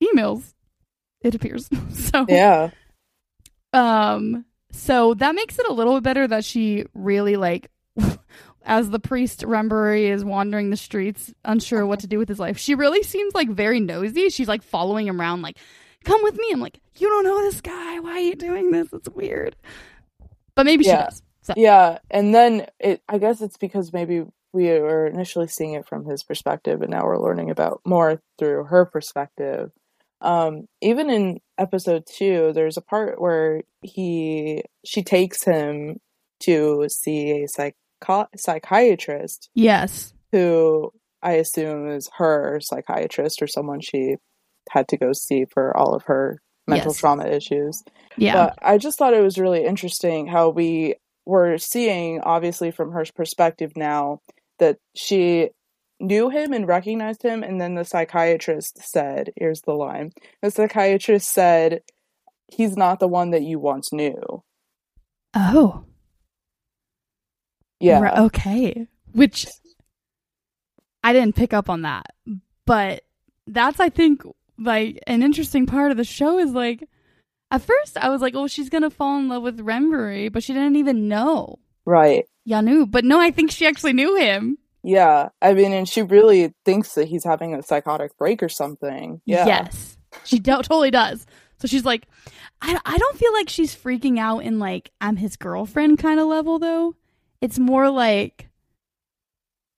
[0.03, 0.53] emails.
[1.21, 1.69] It appears.
[1.91, 2.69] so yeah.
[3.73, 7.69] um, so that makes it a little bit better that she really like,
[8.63, 12.57] as the priest Rembury is wandering the streets, unsure what to do with his life.
[12.57, 14.29] She really seems like very nosy.
[14.29, 15.57] She's like following him around, like,
[16.05, 17.99] "Come with me." I'm like, "You don't know this guy.
[17.99, 18.91] Why are you doing this?
[18.93, 19.55] It's weird."
[20.55, 21.05] But maybe she Yeah.
[21.05, 21.21] does.
[21.41, 21.99] So Yeah.
[22.11, 26.23] And then it I guess it's because maybe we were initially seeing it from his
[26.23, 29.71] perspective and now we're learning about more through her perspective.
[30.21, 35.99] Um even in episode 2 there's a part where he she takes him
[36.41, 44.15] to see a psycho- psychiatrist yes, who I assume is her psychiatrist or someone she
[44.69, 46.99] had to go see for all of her mental Yes.
[46.99, 47.81] trauma issues.
[48.17, 52.91] yeah, But I just thought it was really interesting how we were seeing, obviously, from
[52.91, 54.19] her perspective now,
[54.59, 55.49] that she
[55.99, 57.43] knew him and recognized him.
[57.43, 61.81] And then the psychiatrist said, here's the line the psychiatrist said,
[62.47, 64.43] he's not the one that you once knew.
[65.35, 65.85] oh,
[67.79, 68.23] Yeah.
[68.23, 68.87] Okay.
[69.13, 69.47] Which
[71.03, 72.07] I didn't pick up on that.
[72.65, 73.03] But
[73.47, 74.21] that's I think
[74.57, 76.87] like an interesting part of the show is like
[77.51, 80.53] at first I was like, oh, she's gonna fall in love with Rembury, but she
[80.53, 81.59] didn't even know
[81.89, 82.25] Right.
[82.47, 82.89] Yanu.
[82.89, 84.58] But no, I think she actually knew him.
[84.83, 85.29] Yeah.
[85.41, 89.21] I mean, and she really thinks that he's having a psychotic break or something.
[89.25, 89.45] Yeah.
[89.45, 91.25] Yes, she do- totally does.
[91.59, 92.07] So she's like,
[92.61, 96.27] I I don't feel like she's freaking out in like I'm his girlfriend kind of
[96.27, 96.95] level though.
[97.41, 98.47] It's more like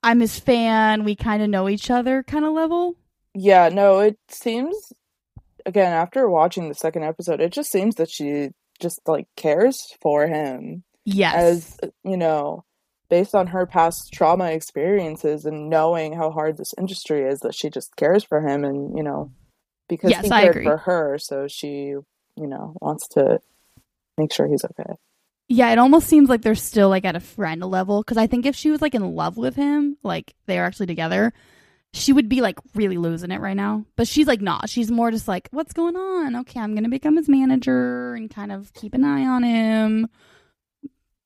[0.04, 1.04] I'm his fan.
[1.04, 2.96] We kind of know each other kind of level.
[3.34, 4.76] Yeah, no, it seems
[5.66, 10.26] again after watching the second episode, it just seems that she just like cares for
[10.28, 11.36] him Yes.
[11.36, 12.64] as you know,
[13.12, 17.70] based on her past trauma experiences and knowing how hard this industry is that she
[17.70, 19.30] just cares for him and, you know,
[19.90, 23.42] because Yes, he cared for her, so she, you know, wants to
[24.18, 24.94] make sure he's okay.
[25.50, 28.46] Yeah, it almost seems like they're still like at a friend level because I think
[28.46, 31.34] if she was like in love with him, like they are actually together,
[31.92, 33.84] she would be like really losing it right now.
[33.98, 34.70] But she's like not.
[34.70, 36.38] She's more just like, what's going on?
[36.38, 40.08] Okay, I'm gonna become his manager and kind of keep an eye on him.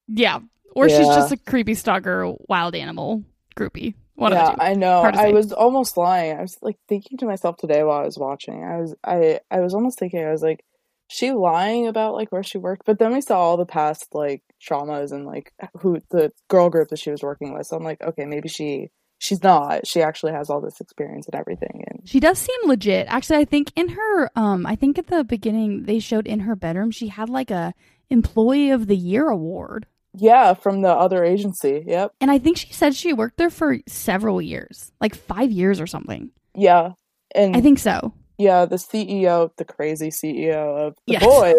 [0.07, 0.39] Yeah,
[0.75, 3.23] or she's just a creepy stalker, wild animal
[3.55, 3.95] groupie.
[4.15, 4.61] One yeah, of the two.
[4.61, 5.01] I know.
[5.01, 6.37] I was almost lying.
[6.37, 8.63] I was like thinking to myself today while I was watching.
[8.63, 10.63] I was I I was almost thinking I was like
[11.07, 14.41] she lying about like where she worked, but then we saw all the past like
[14.61, 17.67] traumas and like who the girl group that she was working with.
[17.67, 19.85] So I'm like, okay, maybe she she's not.
[19.85, 23.07] She actually has all this experience and everything and She does seem legit.
[23.09, 26.55] Actually, I think in her um I think at the beginning they showed in her
[26.55, 27.73] bedroom she had like a
[28.09, 29.87] employee of the year award.
[30.17, 31.83] Yeah, from the other agency.
[31.85, 32.13] Yep.
[32.21, 35.87] And I think she said she worked there for several years, like five years or
[35.87, 36.31] something.
[36.55, 36.91] Yeah.
[37.33, 38.13] And I think so.
[38.37, 41.23] Yeah, the CEO, the crazy CEO of the Yes.
[41.23, 41.55] boys.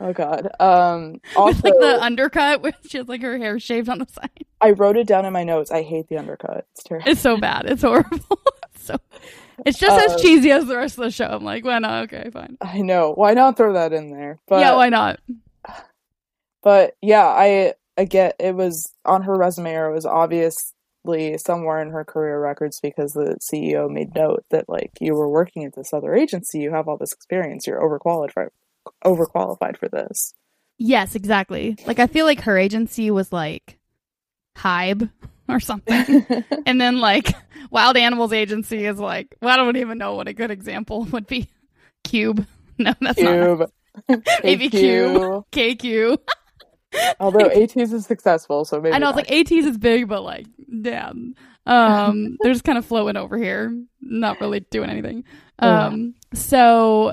[0.00, 0.48] Oh God.
[0.60, 1.20] Um.
[1.36, 4.30] Also, With like the undercut where she has like her hair shaved on the side.
[4.60, 5.70] I wrote it down in my notes.
[5.72, 6.66] I hate the undercut.
[6.72, 7.10] It's terrible.
[7.10, 7.66] It's so bad.
[7.66, 8.40] It's horrible.
[8.78, 8.96] so
[9.66, 11.26] it's just Uh, as cheesy as the rest of the show.
[11.26, 12.56] I'm like, well, no, okay, fine.
[12.60, 13.12] I know.
[13.12, 14.38] Why not throw that in there?
[14.46, 15.18] But yeah, why not?
[16.62, 21.80] But yeah, I I get it was on her resume or it was obviously somewhere
[21.80, 25.74] in her career records because the CEO made note that like you were working at
[25.74, 28.48] this other agency, you have all this experience, you're overqualified
[29.04, 30.34] overqualified for this.
[30.78, 31.76] Yes, exactly.
[31.86, 33.78] Like I feel like her agency was like
[34.56, 35.10] Hybe
[35.48, 36.24] or something.
[36.66, 37.34] and then like
[37.70, 41.26] Wild Animals Agency is like, well, I don't even know what a good example would
[41.26, 41.48] be.
[42.04, 42.46] Cube.
[42.80, 43.32] No, that's not.
[43.32, 44.22] Cube.
[44.44, 45.46] Maybe KQ.
[45.50, 46.18] KQ.
[47.20, 50.46] Although ATEEZ is successful, so maybe I know it's like ATEEZ is big, but like,
[50.82, 51.34] damn.
[51.66, 55.24] Um, they're just kind of floating over here, not really doing anything.
[55.58, 57.12] Um, so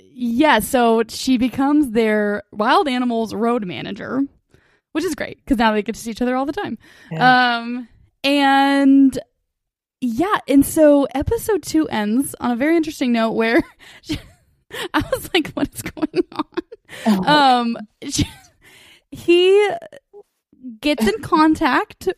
[0.00, 4.22] yeah, so she becomes their wild animals road manager,
[4.92, 6.76] which is great because now they get to see each other all the time.
[7.10, 7.56] Yeah.
[7.58, 7.88] Um,
[8.24, 9.18] and
[10.00, 13.62] yeah, and so episode two ends on a very interesting note where
[14.92, 16.44] I was like, what is going on?
[17.06, 18.28] Oh, um she-
[19.10, 19.70] he
[20.80, 22.08] gets in contact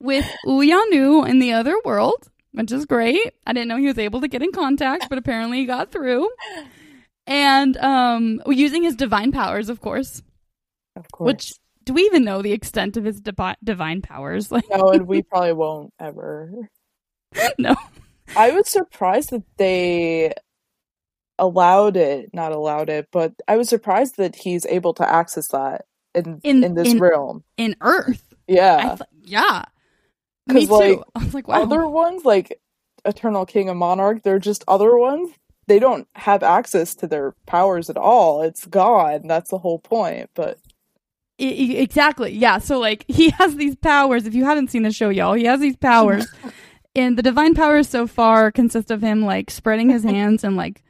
[0.00, 3.32] with Uyanu in the other world which is great.
[3.46, 6.28] I didn't know he was able to get in contact but apparently he got through.
[7.26, 10.22] And um using his divine powers of course.
[10.96, 11.26] Of course.
[11.26, 11.52] which
[11.84, 14.50] do we even know the extent of his divi- divine powers?
[14.52, 16.68] Like no, and we probably won't ever.
[17.58, 17.74] no.
[18.36, 20.32] I was surprised that they
[21.40, 25.86] allowed it, not allowed it, but I was surprised that he's able to access that
[26.14, 27.42] in In- in, this in- realm.
[27.56, 28.96] in earth Yeah.
[28.96, 29.64] th- yeah
[30.46, 32.60] me too like, i was like wow Other ones like
[33.04, 35.30] Eternal King and Monarch, they're just other ones.
[35.68, 38.42] They don't have access to their powers at all.
[38.42, 39.26] It's gone.
[39.26, 40.28] That's the whole point.
[40.34, 40.58] But
[41.38, 42.32] exactly.
[42.32, 42.58] Yeah.
[42.58, 44.26] So like he has these powers.
[44.26, 46.26] If you haven't seen the show, y'all, he has these powers.
[46.94, 50.82] and the divine powers so far consist of him like spreading his hands and like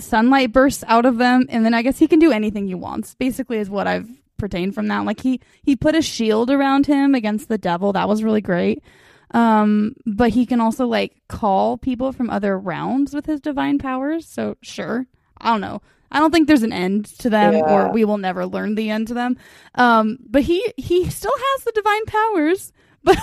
[0.00, 3.14] sunlight bursts out of them, and then I guess he can do anything he wants.
[3.14, 5.04] Basically, is what I've pertained from that.
[5.04, 7.92] Like he he put a shield around him against the devil.
[7.92, 8.82] That was really great.
[9.30, 14.28] Um, but he can also like call people from other realms with his divine powers.
[14.28, 15.06] So sure,
[15.38, 15.80] I don't know.
[16.12, 17.62] I don't think there's an end to them, Yeah.
[17.88, 19.36] or we will never learn the end to them.
[19.74, 22.72] Um, but he he still has the divine powers,
[23.02, 23.16] but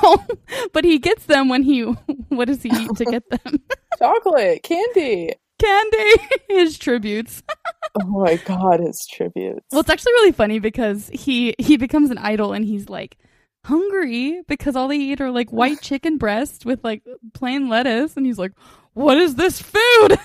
[0.73, 1.82] but he gets them when he
[2.30, 3.62] what does he eat to get them?
[3.99, 5.34] chocolate, candy.
[5.62, 6.12] Candy,
[6.50, 7.43] his tributes.
[8.02, 9.65] Oh my god, his tributes.
[9.69, 13.17] Well, it's actually really funny because he he becomes an idol and he's like
[13.65, 18.26] hungry because all they eat are like white chicken breast with like plain lettuce, and
[18.26, 18.54] he's like,
[18.93, 20.17] "What is this food?"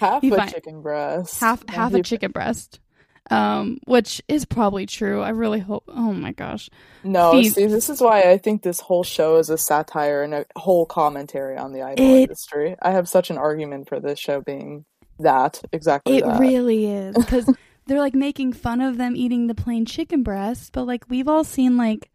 [0.00, 1.38] half he a find- chicken breast.
[1.38, 2.80] half half he- a chicken breast,
[3.30, 5.20] um, which is probably true.
[5.20, 5.84] I really hope.
[5.88, 6.70] Oh my gosh,
[7.04, 10.46] No, see, this is why I think this whole show is a satire and a
[10.56, 12.76] whole commentary on the idol It- industry.
[12.82, 14.84] I have such an argument for this show being
[15.18, 16.38] that exactly it that.
[16.38, 17.52] really is because
[17.86, 21.44] they're like making fun of them eating the plain chicken breast, but like we've all
[21.44, 22.10] seen like.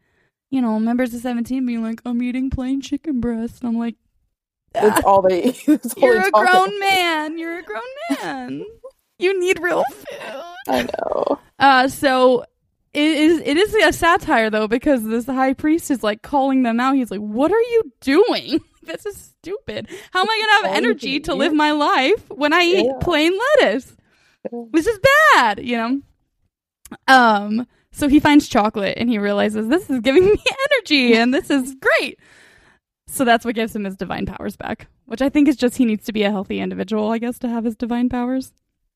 [0.53, 3.95] You know, members of Seventeen being like, "I'm eating plain chicken breast," and I'm like,
[4.73, 5.63] That's all they eat.
[5.65, 7.37] That's all You're a grown man.
[7.39, 8.65] You're a grown man.
[9.25, 10.41] You need real food.
[10.67, 11.39] I know.
[11.59, 12.43] Uh, so
[12.93, 13.39] it is.
[13.45, 16.95] It is a satire though because this high priest is like calling them out.
[16.95, 18.59] He's like, "What are you doing?
[18.83, 19.87] This is stupid.
[20.11, 22.97] How am I gonna have energy to live my life when I eat Yeah.
[22.99, 23.31] plain
[23.61, 23.95] lettuce?
[24.73, 24.99] This is
[25.35, 26.01] bad." You know.
[27.07, 27.67] Um.
[27.91, 31.75] So he finds chocolate and he realizes this is giving me energy and this is
[31.75, 32.17] great.
[33.07, 35.85] So that's what gives him his divine powers back, which I think is just he
[35.85, 38.53] needs to be a healthy individual, I guess, to have his divine powers.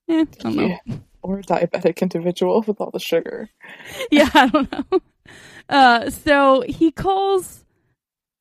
[0.07, 0.77] Eh, I don't know.
[0.85, 0.95] Yeah.
[1.21, 3.49] Or a diabetic individual with all the sugar.
[4.11, 4.99] yeah, I don't know.
[5.67, 7.65] Uh, so he calls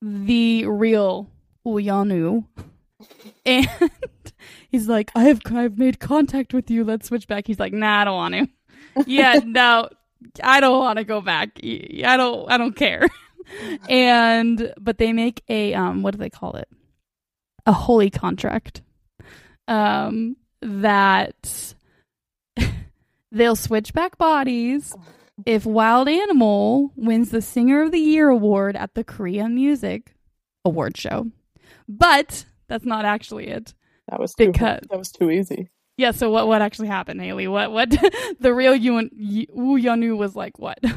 [0.03, 1.31] the real
[1.67, 2.45] Uyanu,
[3.47, 3.69] and
[4.69, 6.85] he's like, "I've I've made contact with you.
[6.85, 8.49] Let's switch back." He's like, "Nah, I don't want to.
[9.07, 9.89] Yeah, no,
[10.43, 11.59] I don't want to go back.
[11.65, 12.51] I don't.
[12.51, 13.09] I don't care."
[13.89, 16.69] and but they make a um, what do they call it?
[17.67, 18.83] A holy contract.
[19.67, 21.75] Um, that
[23.33, 24.95] they'll switch back bodies
[25.47, 30.15] if Wild Animal wins the Singer of the Year award at the Korea Music
[30.65, 31.31] Award Show.
[31.89, 33.75] But that's not actually it.
[34.09, 35.71] That was too Because- that was too easy.
[35.97, 37.47] Yeah, so what what actually happened, Hayley?
[37.47, 37.91] What what
[38.41, 40.79] the real Yun Yanu was like what?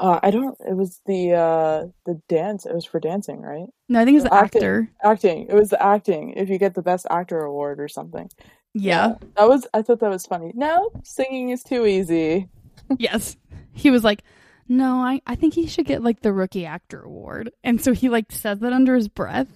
[0.00, 0.56] Uh, I don't.
[0.60, 2.64] It was the uh the dance.
[2.66, 3.66] It was for dancing, right?
[3.88, 4.58] No, I think it's the Acting.
[4.60, 4.90] actor.
[5.02, 5.46] Acting.
[5.48, 6.34] It was the acting.
[6.36, 8.30] If you get the best actor award or something.
[8.74, 9.14] Yeah.
[9.36, 9.66] That was.
[9.74, 10.52] I thought that was funny.
[10.54, 12.48] No, singing is too easy.
[12.98, 13.36] yes.
[13.72, 14.22] He was like,
[14.68, 17.50] No, I, I think he should get like the rookie actor award.
[17.64, 19.48] And so he like says that under his breath.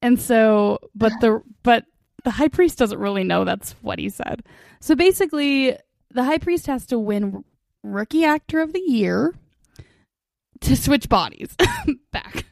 [0.00, 1.84] And so but the but
[2.24, 4.42] the high priest doesn't really know that's what he said.
[4.80, 5.76] So basically
[6.10, 7.44] the high priest has to win
[7.82, 9.34] rookie actor of the year
[10.60, 11.54] to switch bodies
[12.12, 12.44] back.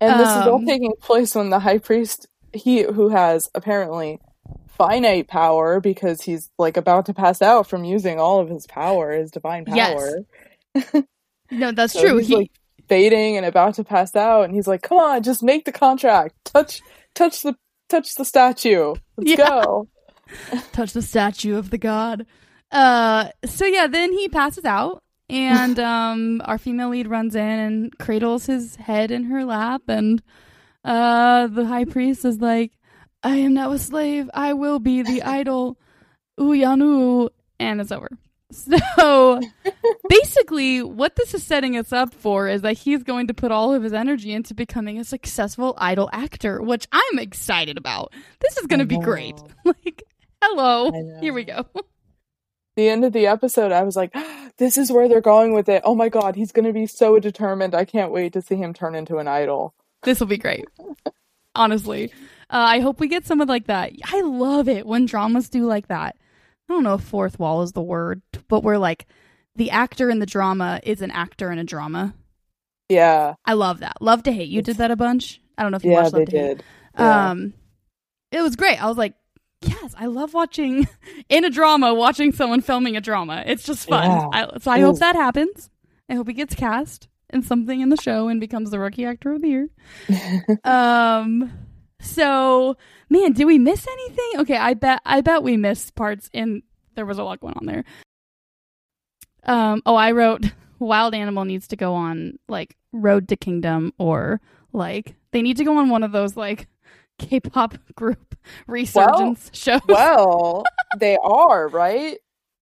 [0.00, 4.18] And this is all Um, taking place when the high priest, he who has apparently
[4.76, 9.12] finite power because he's like about to pass out from using all of his power,
[9.12, 10.24] his divine power.
[10.74, 11.04] Yes.
[11.50, 12.16] No, that's So true.
[12.16, 12.50] He's He like
[12.88, 16.34] fading and about to pass out, and he's like, "Come on, just make the contract.
[16.46, 16.80] Touch,
[17.14, 17.54] touch the,
[17.90, 18.94] touch the statue.
[19.18, 19.36] Let's Yeah.
[19.36, 19.88] go."
[20.72, 22.24] touch the statue of the god.
[22.70, 27.98] Uh, so yeah, then he passes out, and um, our female lead runs in and
[27.98, 30.22] cradles his head in her lap, and
[30.86, 32.72] uh, the high priest is like,
[33.22, 34.30] "I am now a slave.
[34.34, 35.78] I will be the idol,
[36.38, 38.08] Uyanu," and it's over.
[38.52, 39.40] So
[40.08, 43.72] basically, what this is setting us up for is that he's going to put all
[43.74, 48.12] of his energy into becoming a successful idol actor, which I'm excited about.
[48.40, 49.40] This is going to be great.
[49.64, 50.02] Like,
[50.42, 51.64] hello, here we go.
[52.76, 54.12] The end of the episode, I was like,
[54.58, 57.20] "This is where they're going with it." Oh my god, he's going to be so
[57.20, 57.74] determined.
[57.74, 59.74] I can't wait to see him turn into an idol.
[60.02, 60.66] This will be great.
[61.54, 62.12] Honestly,
[62.58, 63.92] I hope we get some of like that.
[64.04, 66.16] I love it when dramas do like that.
[66.68, 69.06] I don't know if fourth wall is the word, but where like
[69.56, 72.14] the actor in the drama is an actor in a drama.
[72.88, 74.00] Yeah, I love that.
[74.00, 74.48] Love to hate.
[74.48, 75.40] You did that a bunch.
[75.56, 76.48] I don't know if you yeah, watched they Love to Hate.
[76.58, 76.64] did.
[76.98, 77.30] Yeah.
[77.30, 77.54] Um,
[78.30, 78.82] it was great.
[78.82, 79.14] I was like,
[79.62, 80.88] yes, I love watching
[81.28, 83.42] in a drama, watching someone filming a drama.
[83.46, 84.10] It's just fun.
[84.10, 84.28] Yeah.
[84.32, 85.70] I, so I It hope that happens.
[86.08, 89.32] I hope he gets cast in something in the show and becomes the rookie actor
[89.32, 89.68] of the year.
[90.64, 91.50] um,
[92.02, 92.76] so
[93.08, 94.30] man, did we miss anything?
[94.40, 96.62] Okay, I bet I bet we missed parts and
[96.94, 97.84] There was a lot going on there.
[99.44, 99.82] Um.
[99.86, 100.44] Oh, I wrote
[100.78, 104.40] Wild Animal needs to go on like Road to Kingdom or
[104.72, 106.68] like they need to go on one of those like
[107.18, 108.36] K-pop group
[108.66, 109.80] resurgence shows.
[109.88, 110.64] well,
[110.98, 112.18] they are right,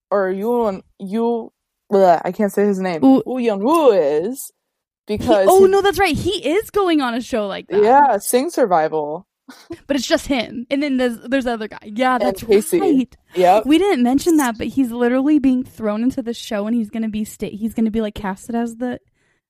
[0.09, 1.51] or you you.
[1.91, 3.01] bleh, I can't say his name.
[3.01, 4.51] Woo- Woo Young Woo is
[5.07, 6.15] He- because oh he- no, that's right.
[6.15, 7.83] He is going on a show like that.
[7.83, 9.27] yeah, Sing Survival.
[9.87, 11.79] But it's just him, and then there's there's the other guy.
[11.83, 13.15] Yeah, that's right.
[13.35, 13.65] Yep.
[13.65, 17.09] We didn't mention that, but he's literally being thrown into the show, and he's gonna
[17.09, 18.99] be sta- he's gonna be like casted as the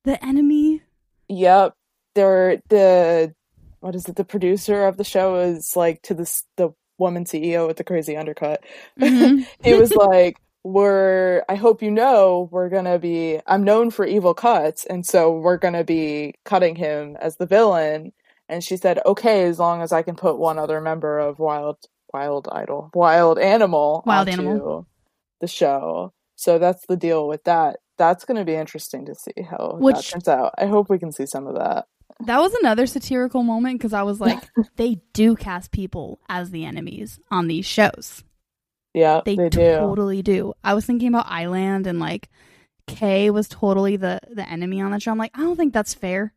[0.03, 0.81] the enemy.
[1.29, 1.73] Yep.
[2.15, 3.33] They're the
[3.79, 4.15] what is it?
[4.15, 8.15] The producer of the show is like to this the woman CEO with the crazy
[8.15, 8.63] undercut.
[8.99, 9.47] Mhm.
[9.63, 13.39] He was like, "We're I hope you know we're gonna be.
[13.47, 18.11] I'm known for evil cuts, and so we're gonna be cutting him as the villain."
[18.51, 21.77] And she said, "Okay, as long as I can put one other member of Wild
[22.13, 24.87] Wild Idol, Wild Animal, Wild onto Animal.
[25.39, 27.77] the show." So that's the deal with that.
[27.97, 30.53] That's going to be interesting to see how that Which- turns out.
[30.57, 31.85] I hope we can see some of that.
[32.25, 34.43] That was another satirical moment because I was like,
[34.75, 38.23] they do cast people as the enemies on these shows.
[38.93, 39.75] Yeah, They, they, do.
[39.77, 40.53] totally do.
[40.63, 42.29] I was thinking about I-LAND and like
[42.87, 45.11] Kay was totally the the enemy on that show.
[45.11, 46.33] I'm like, I don't think that's fair.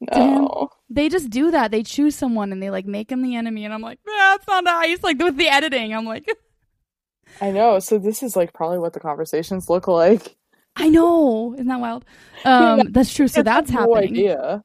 [0.00, 0.70] No.
[0.90, 1.70] They just do that.
[1.70, 4.64] They choose someone and they like make him the enemy, and I'm like, that's not
[4.64, 5.02] nice.
[5.02, 6.26] Like with the editing, I'm like,
[7.40, 7.78] I know.
[7.80, 10.36] So this is like probably what the conversations look like.
[10.76, 12.04] I know, isn't that wild?
[12.44, 13.26] Um, that's true.
[13.28, 14.12] So that's no happening.
[14.12, 14.62] idea.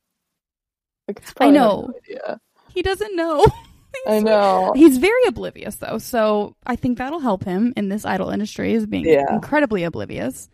[1.08, 1.88] Like, I know.
[1.90, 2.40] no idea.
[2.74, 3.44] He doesn't know.
[4.08, 4.74] I know.
[4.76, 8.86] He's very oblivious though, so I think that'll help him in this idol industry is
[8.86, 9.34] being Yeah.
[9.34, 10.50] incredibly oblivious.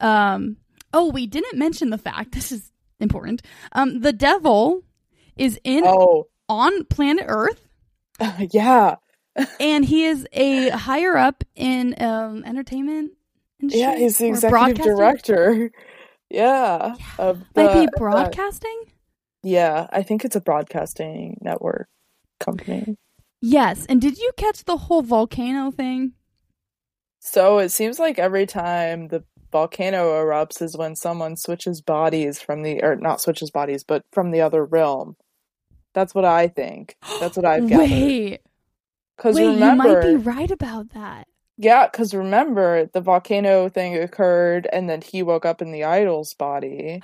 [0.00, 0.56] Um
[0.92, 3.42] oh, we didn't mention the fact this is important.
[3.72, 4.82] Um the devil
[5.36, 7.68] is in Oh, on planet Earth
[8.50, 8.96] yeah.
[9.60, 13.12] and he is a higher up in um entertainment
[13.60, 15.70] industry Yeah, he's the executive director.
[16.30, 16.94] Yeah.
[17.18, 18.82] Of Might be the- broadcasting?
[19.42, 21.88] yeah, I think it's a broadcasting network
[22.38, 22.96] company.
[23.40, 23.86] yes.
[23.88, 26.12] And did you catch the whole volcano thing?
[27.20, 32.62] So it seems like every time the volcano erupts is when someone switches bodies from
[32.62, 35.16] the or not switches bodies, but from the other realm.
[35.94, 36.96] That's what I think.
[37.20, 37.88] That's what I've gathered.
[37.90, 38.40] Wait,
[39.16, 41.26] Because remember, you might be right about that.
[41.56, 46.34] yeah, because remember the volcano thing occurred, and then he woke up in the idol's
[46.34, 47.00] body,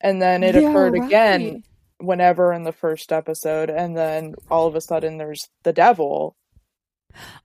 [0.00, 1.06] and then it You're occurred right.
[1.06, 1.62] again
[1.98, 6.36] whenever in the first episode, and then all of a sudden there's the devil.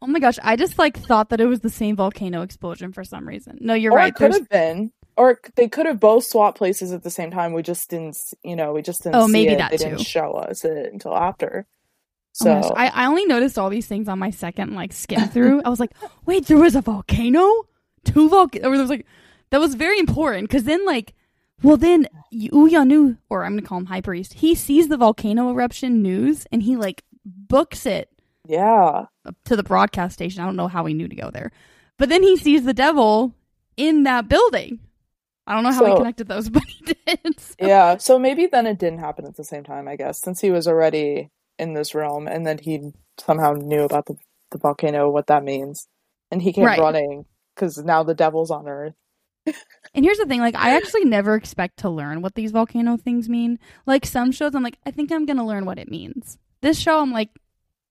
[0.01, 3.03] Oh my gosh, I just like thought that it was the same volcano explosion for
[3.03, 3.57] some reason.
[3.61, 4.09] No, you're or right.
[4.09, 4.91] it could have been.
[5.18, 7.53] or they could have both swapped places at the same time.
[7.53, 9.15] We just didn't, you know, we just didn't.
[9.15, 9.57] Oh, see maybe it.
[9.57, 9.86] that they too.
[9.86, 11.68] didn't show us it until after.
[12.41, 15.28] Oh So gosh, I, I only noticed all these things on my second like skim
[15.30, 15.61] through.
[15.63, 15.91] I was like,
[16.26, 17.63] wait, there was a volcano,
[18.05, 18.61] two volcanoes.
[18.61, 19.05] There was like
[19.49, 21.13] that was very important because then like,
[21.63, 24.34] well then Uyanu or I'm gonna call him High Priest.
[24.34, 28.09] He sees the volcano eruption news and he like books it
[28.47, 29.05] yeah,
[29.45, 30.41] to the broadcast station.
[30.41, 31.51] I don't know how he knew to go there,
[31.97, 33.33] but then he sees the devil
[33.75, 34.79] in that building.
[35.45, 37.39] I don't know how he connected those, but he did.
[37.39, 37.97] So- yeah.
[37.97, 39.87] So maybe then it didn't happen at the same time.
[39.87, 41.29] I guess since he was already
[41.59, 44.15] in this realm, and then he somehow knew about the
[44.51, 45.87] the volcano, what that means,
[46.31, 46.79] and he came Right.
[46.79, 47.25] running
[47.55, 48.93] because now the devil's on Earth.
[49.93, 53.27] And here's the thing, like I actually never expect to learn what these volcano things
[53.29, 53.59] mean.
[53.85, 56.37] Like some shows I'm like, I think I'm gonna learn what it means.
[56.61, 57.29] This show I'm like,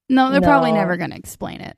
[0.09, 1.77] no, they're probably never gonna explain it.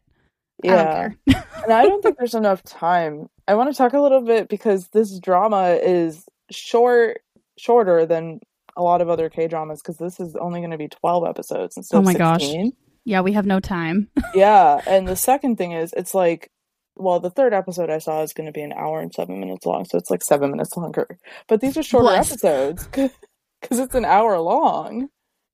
[0.62, 1.11] Yeah.
[1.29, 3.29] I and I don't think there's enough time.
[3.47, 7.20] I want to talk a little bit because this drama is short,
[7.59, 8.41] shorter than
[8.76, 11.76] a lot of other K dramas because this is only going to be 12 episodes
[11.76, 12.43] instead Oh my of gosh.
[12.43, 12.72] 16.
[13.05, 14.09] yeah, we have no time.
[14.35, 16.51] yeah, and the second thing is it's like,
[16.97, 19.64] well, the third episode I saw is going to be an hour and seven minutes
[19.64, 21.07] long, so it's like seven minutes longer.
[21.47, 22.31] But these are shorter Bless.
[22.33, 25.09] episodes because it's an hour long.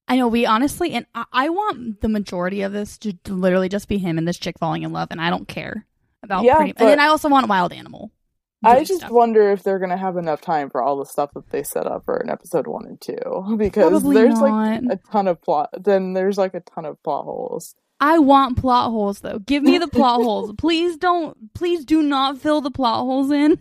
[0.06, 3.88] I know we honestly, and I, I want the majority of this to literally just
[3.88, 5.86] be him and this chick falling in love, and I don't care
[6.22, 6.44] about.
[6.44, 8.10] Yeah, pretty, and then I also want Wild Animal.
[8.64, 9.10] I just stuff.
[9.10, 12.04] wonder if they're gonna have enough time for all the stuff that they set up
[12.04, 14.82] for in episode one and two because Probably there's not.
[14.82, 15.70] like a ton of plot.
[15.78, 17.74] Then there's like a ton of plot holes.
[18.00, 19.38] I want plot holes though.
[19.38, 20.52] Give me the plot holes.
[20.58, 23.58] Please don't please do not fill the plot holes in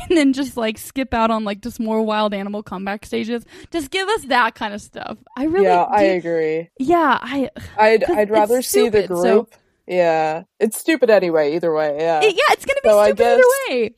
[0.08, 3.44] and then just like skip out on like just more wild animal comeback stages.
[3.70, 5.18] Just give us that kind of stuff.
[5.36, 6.68] I really yeah, I agree.
[6.78, 9.54] Yeah, I I'd I'd rather it's see the stupid, so- group.
[9.88, 11.54] Yeah, it's stupid anyway.
[11.54, 12.20] Either way, yeah.
[12.20, 13.94] it- yeah, it's going to be So I stupid either guess- way.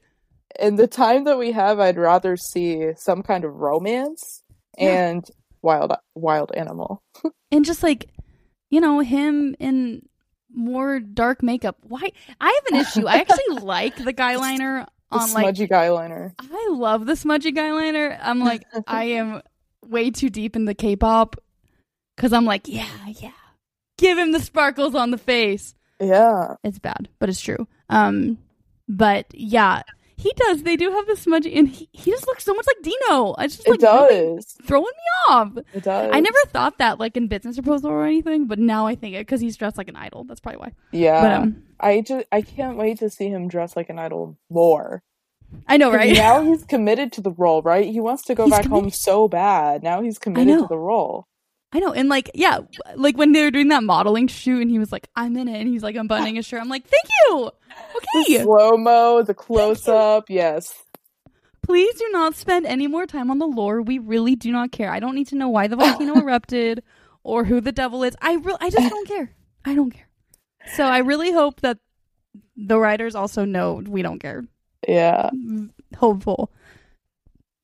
[0.60, 4.42] In the time that we have, I'd rather see some kind of romance
[4.76, 5.08] Yeah.
[5.08, 5.24] and
[5.62, 7.02] wild wild animal.
[7.50, 8.10] And just like
[8.70, 10.02] you know, him in
[10.52, 11.76] more dark makeup.
[11.82, 13.06] Why I have an issue.
[13.06, 16.34] I actually like the guy liner The on like smudgy guy liner.
[16.38, 18.18] I love the smudgy guy liner.
[18.20, 19.42] I'm like, I am
[19.86, 21.36] way too deep into K-pop
[22.16, 23.30] because I'm like, yeah, yeah,
[23.96, 25.74] give him the sparkles on the face.
[26.00, 27.66] Yeah, It's bad, but it's true.
[27.88, 28.38] Um,
[28.88, 29.82] but yeah,
[30.18, 30.64] he does.
[30.64, 33.36] They do have the smudgy, and he, he just looks so much like Dino.
[33.38, 34.56] I just like it really does.
[34.64, 35.52] throwing me off.
[35.72, 36.10] It does.
[36.12, 39.20] I never thought that like in business proposal or anything, but now I think it
[39.20, 40.24] because he's dressed like an idol.
[40.24, 40.72] That's probably why.
[40.90, 44.36] Yeah, But um, I just I can't wait to see him dress like an idol
[44.50, 45.04] more.
[45.68, 46.12] I know, right?
[46.16, 47.86] Now he's committed to the role, right?
[47.86, 49.84] He wants to go He's back home so bad.
[49.84, 51.28] Now he's committed to the role.
[51.72, 52.60] I know, and like, yeah,
[52.96, 55.60] like when they were doing that modeling shoot, and he was like, "I'm in it,"
[55.60, 56.62] and he's like unbuttoning his shirt.
[56.62, 57.50] I'm like, "Thank you."
[58.24, 60.72] Okay, slow mo, the close up, yes.
[61.62, 63.82] please do not spend any more time on the lore.
[63.82, 64.90] We really do not care.
[64.90, 66.82] I don't need to know why the volcano erupted
[67.22, 68.16] or who the devil is.
[68.22, 69.34] I re- I just don't care.
[69.64, 70.08] I don't care.
[70.74, 71.78] So I really hope that
[72.56, 74.44] the writers also know we don't care.
[74.86, 75.28] Yeah.
[75.34, 76.50] Mm, hopeful.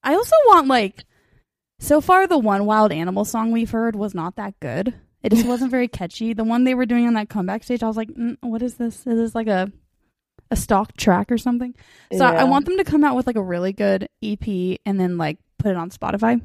[0.03, 1.05] I also want like
[1.85, 4.95] so far the one wild animal song we've heard was not that good.
[5.23, 6.33] It just wasn't very catchy.
[6.33, 8.75] The one they were doing on that comeback stage, I was like, mm, "What is
[8.75, 9.07] this?
[9.07, 9.71] Is this like a
[10.51, 11.75] a stock track or something?"
[12.13, 12.45] So I Yeah.
[12.45, 15.71] want them to come out with like a really good EP and then like put
[15.71, 16.41] it on Spotify.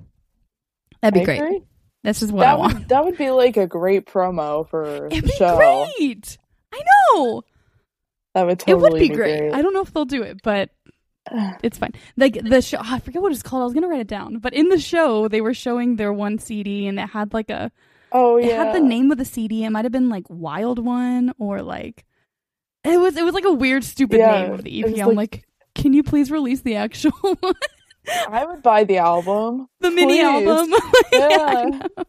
[1.01, 1.39] That'd be I great.
[1.39, 1.61] agree.
[2.03, 2.73] This is what I That want.
[2.75, 5.57] would that would be like a great promo for It'd the be show.
[5.97, 6.37] great.
[6.71, 6.81] I
[7.13, 7.43] know.
[8.35, 9.53] That would totally it would be great.
[9.53, 10.69] I don't know if they'll do it, but
[11.63, 11.93] it's fine.
[12.17, 13.61] Like the show, oh, I forget what it's called.
[13.61, 16.39] I was gonna write it down, but in the show they were showing their one
[16.39, 17.71] CD, and it had like a,
[18.11, 19.63] oh yeah, it had the name of the CD.
[19.63, 22.05] It might have been like Wild One or like,
[22.83, 24.99] it was it was like a weird, stupid Yeah, name of the EP.
[24.99, 27.53] I'm like- like, can you please release the actual one?
[28.27, 29.67] I would buy the album.
[29.81, 30.47] the mini Please.
[30.47, 30.73] album?
[31.13, 31.65] Yeah,
[31.97, 32.03] Yeah.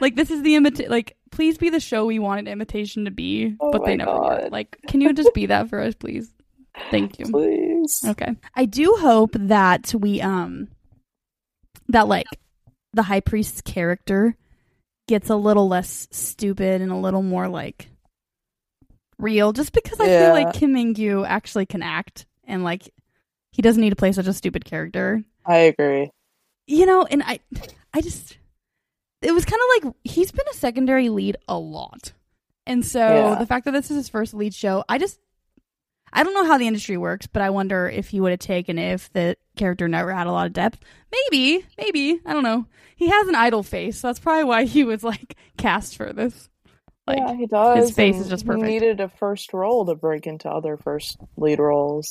[0.00, 0.90] Like this is the imitation.
[0.90, 4.48] like please be the show we wanted imitation to be, Oh but they never were.
[4.50, 6.30] Like, can you just be that for us, please?
[6.90, 7.26] Thank you.
[7.26, 8.00] Please.
[8.06, 8.34] Okay.
[8.54, 10.68] I do hope that we um
[11.88, 12.26] that like
[12.92, 14.36] the high priest's character
[15.08, 17.88] gets a little less stupid and a little more like
[19.18, 20.18] real just because I Yeah.
[20.24, 22.88] feel like Kim Mingyu actually can act and like
[23.52, 25.22] he doesn't need to play such a stupid character.
[25.46, 26.10] I agree.
[26.66, 27.40] You know, and I
[27.92, 28.36] I just
[29.22, 32.12] it was kind of like he's been a secondary lead a lot.
[32.66, 33.34] And so Yeah.
[33.36, 35.18] the fact that this is his first lead show, I just
[36.16, 38.78] I don't know how the industry works, but I wonder if he would have taken
[38.78, 40.78] it if the character never had a lot of depth.
[41.12, 42.20] Maybe, maybe.
[42.24, 42.66] I don't know.
[42.96, 46.48] He has an idol face, so that's probably why he was like cast for this.
[47.06, 47.78] Like yeah, he does.
[47.88, 48.64] his face is just perfect.
[48.66, 52.08] he needed a first role to break into other first lead roles.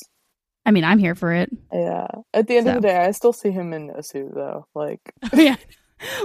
[0.65, 1.49] I mean, I'm here for it.
[1.73, 2.07] Yeah.
[2.33, 2.75] At the end So.
[2.75, 4.67] of the day, I still see him in no suit though.
[4.75, 4.99] Like
[5.33, 5.55] yeah.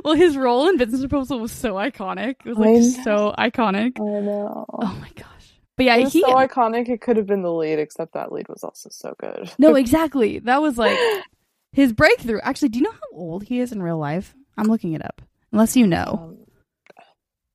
[0.05, 2.35] Well, his role in Business Proposal was so iconic.
[2.45, 3.93] It was like so iconic.
[4.01, 4.67] I know.
[4.69, 5.27] Oh my gosh.
[5.79, 6.89] But yeah, he so iconic.
[6.91, 9.51] It could have been the lead, except that lead was also so good.
[9.59, 10.41] No, exactly.
[10.41, 10.99] That was like
[11.73, 12.41] his breakthrough.
[12.43, 14.35] Actually, do you know how old he is in real life?
[14.59, 15.23] I'm looking it up.
[15.53, 16.19] Unless you know.
[16.21, 16.37] Um,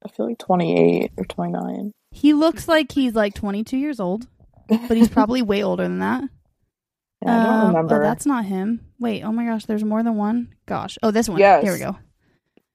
[0.06, 1.92] I feel like 28 or 29.
[2.12, 4.28] He looks like he's like 22 years old,
[4.68, 6.24] but he's probably way older than that.
[7.26, 8.02] Yeah, I don't Um, remember.
[8.04, 8.82] Oh, that's not him.
[9.00, 10.54] Wait, oh my gosh, there's more than one.
[10.66, 10.98] Gosh.
[11.02, 11.40] Oh, this one.
[11.40, 11.64] Yes.
[11.64, 11.98] Here we go.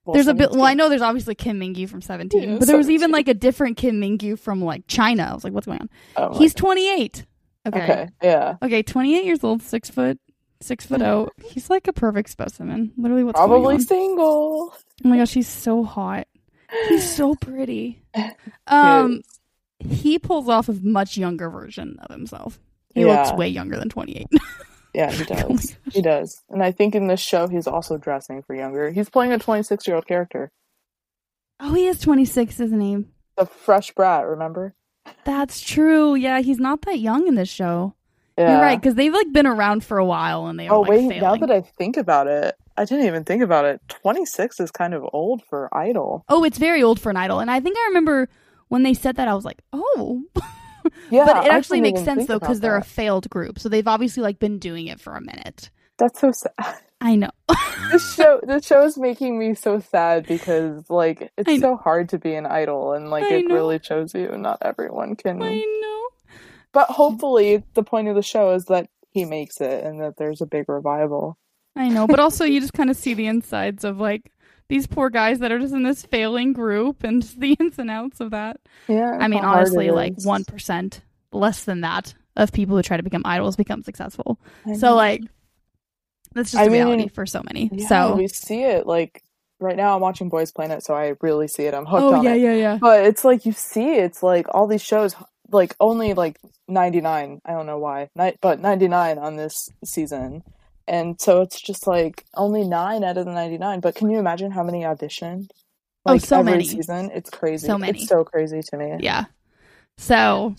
[0.09, 0.53] Well, there's a bit.
[0.53, 3.29] Well, I know there's obviously Kim Mingyu from 17, Yeah, but there was even like
[3.29, 5.29] a different Kim Mingyu from like China.
[5.31, 5.91] I was like, what's going on?
[6.17, 7.27] Oh He's 28.
[7.67, 7.83] Okay.
[7.83, 8.09] Okay.
[8.23, 8.57] Yeah.
[8.63, 10.19] Okay, 28 years old, six foot,
[10.63, 11.35] six foot out.
[11.45, 12.93] He's like a perfect specimen.
[12.97, 14.73] Literally, what's going Probably single.
[15.05, 16.27] Oh my gosh, he's so hot.
[16.89, 18.01] He's so pretty.
[18.67, 19.21] Um,
[19.79, 22.59] he pulls off a much younger version of himself.
[22.95, 24.27] He looks way younger than 28.
[24.95, 25.77] Yeah, he Oh does.
[25.93, 26.43] he does.
[26.51, 28.91] And I think in this show, he's also dressing for younger.
[28.91, 30.51] He's playing a 26 year old character.
[31.61, 33.05] oh, he is 26, isn't he?
[33.37, 34.75] The fresh brat, remember?
[35.25, 36.15] That's true.
[36.15, 37.95] Yeah, he's not that young in this show.
[38.37, 38.53] Yeah.
[38.53, 40.91] You're right, because they've like been around for a while and they are Oh, like
[40.91, 41.09] wait.
[41.09, 41.21] failing.
[41.23, 43.81] Now that I think about it, I didn't even think about it.
[43.89, 46.25] 26 is kind of old for Idol.
[46.29, 47.41] Oh, it's very old for an idol.
[47.41, 48.29] And I think I remember
[48.69, 50.23] when they said that, I was like, oh.
[51.11, 51.25] Yeah.
[51.25, 53.59] but it I actually makes sense though, because they're a failed group.
[53.59, 55.71] So they've obviously like been doing it for a minute.
[55.99, 56.53] That's so sad.
[57.01, 57.31] I know.
[57.93, 58.17] this mm.
[58.17, 62.35] show this show is making me so sad because like it's so hard to be
[62.35, 63.55] an idol and like I it know.
[63.55, 66.09] really shows you not everyone can I know.
[66.73, 70.41] but hopefully the point of the show is that he makes it and that there's
[70.41, 71.39] a big revival
[71.79, 72.09] I know.
[72.09, 74.33] But also, you just kind of see the insides of like
[74.69, 77.91] these poor guys that are just in this failing group and just the ins and
[77.91, 78.61] outs of that.
[78.87, 81.01] yeah I mean, honestly, like 1%,
[81.33, 84.39] less than that of people who try to become idols become successful.
[84.77, 85.23] So, like,
[86.35, 87.71] that's just I a reality mean, for so many.
[87.73, 89.23] yeah, so, we see it like
[89.61, 92.25] right now i'm watching boys planet so i really see it i'm hooked oh, on
[92.25, 92.79] yeah, it yeah, yeah.
[92.81, 95.17] but it's like you see it's like all these shows
[95.51, 96.39] like only like
[96.69, 100.45] 99 i don't know why ni- but 99 on this season
[100.89, 104.51] and so it's just like only nine out of the 99 but can you imagine
[104.51, 105.51] how many auditioned
[106.07, 106.65] Oh, so every many.
[106.65, 108.01] season it's crazy So many.
[108.01, 109.25] it's so crazy to me Yeah.
[109.99, 110.55] So,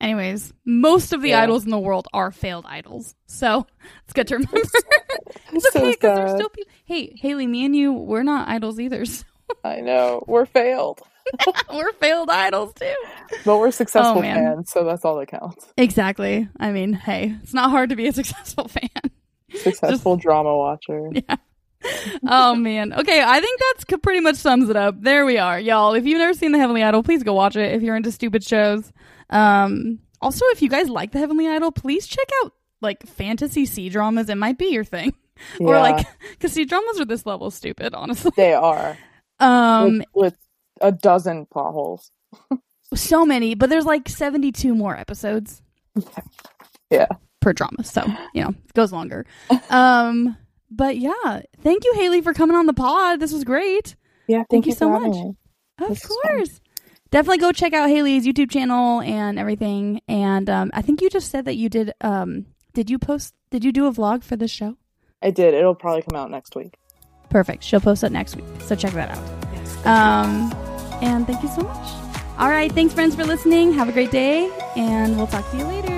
[0.00, 1.42] anyways, most of the Yeah.
[1.42, 3.14] idols in the world are failed idols.
[3.26, 3.66] So,
[4.04, 4.60] it's good to remember.
[5.52, 6.72] it's okay because there's still people.
[6.84, 9.04] Hey, Hayley, me and you, we're not idols either.
[9.14, 9.24] So
[9.64, 11.00] i know we're failed
[11.72, 12.92] we're failed idols too.
[13.44, 16.48] but we're successful Oh, fans so that's all that counts Exactly.
[16.58, 18.88] I mean, hey, it's not hard to be a successful fan.
[19.54, 21.36] Successful drama watcher Yeah.
[22.26, 22.92] oh man.
[22.92, 25.00] Okay, I think that's pretty much sums it up.
[25.00, 25.94] There we are, y'all.
[25.94, 27.74] If you've never seen The Heavenly Idol, please go watch it.
[27.74, 28.92] If you're into stupid shows,
[29.30, 33.88] um, also if you guys like The Heavenly Idol, please check out like fantasy C
[33.88, 34.28] dramas.
[34.28, 35.14] It might be your thing,
[35.60, 35.66] yeah.
[35.66, 38.32] or like because C dramas are this level stupid, honestly.
[38.36, 38.98] they are
[39.38, 40.36] Um, with, with
[40.80, 42.10] a dozen plot holes
[42.94, 45.60] so many, but there's like 72 more episodes.
[46.90, 47.06] Yeah.
[47.46, 48.02] Per drama, so
[48.34, 49.24] you know it goes longer.
[49.70, 50.36] um,
[50.68, 53.20] but yeah, thank you, Hayley, for coming on the pod.
[53.20, 53.94] This was great.
[54.26, 55.12] yeah Thank you so much.
[55.12, 55.36] me.
[55.80, 56.60] Of This course.
[57.12, 60.00] Definitely go check out Hayley's YouTube channel and everything.
[60.08, 61.92] And um, I think you just said that you did.
[62.00, 63.32] Um, did you post?
[63.50, 64.76] Did you do a vlog for this show?
[65.22, 66.74] i did it'll probably come out next week
[67.30, 67.62] Perfect.
[67.62, 69.24] She'll post it next week, so check that out.
[69.52, 70.52] yes Um,
[71.00, 71.88] and thank you so much.
[72.38, 73.72] All right, thanks friends for listening.
[73.72, 75.95] Have a great day, and we'll talk to you later.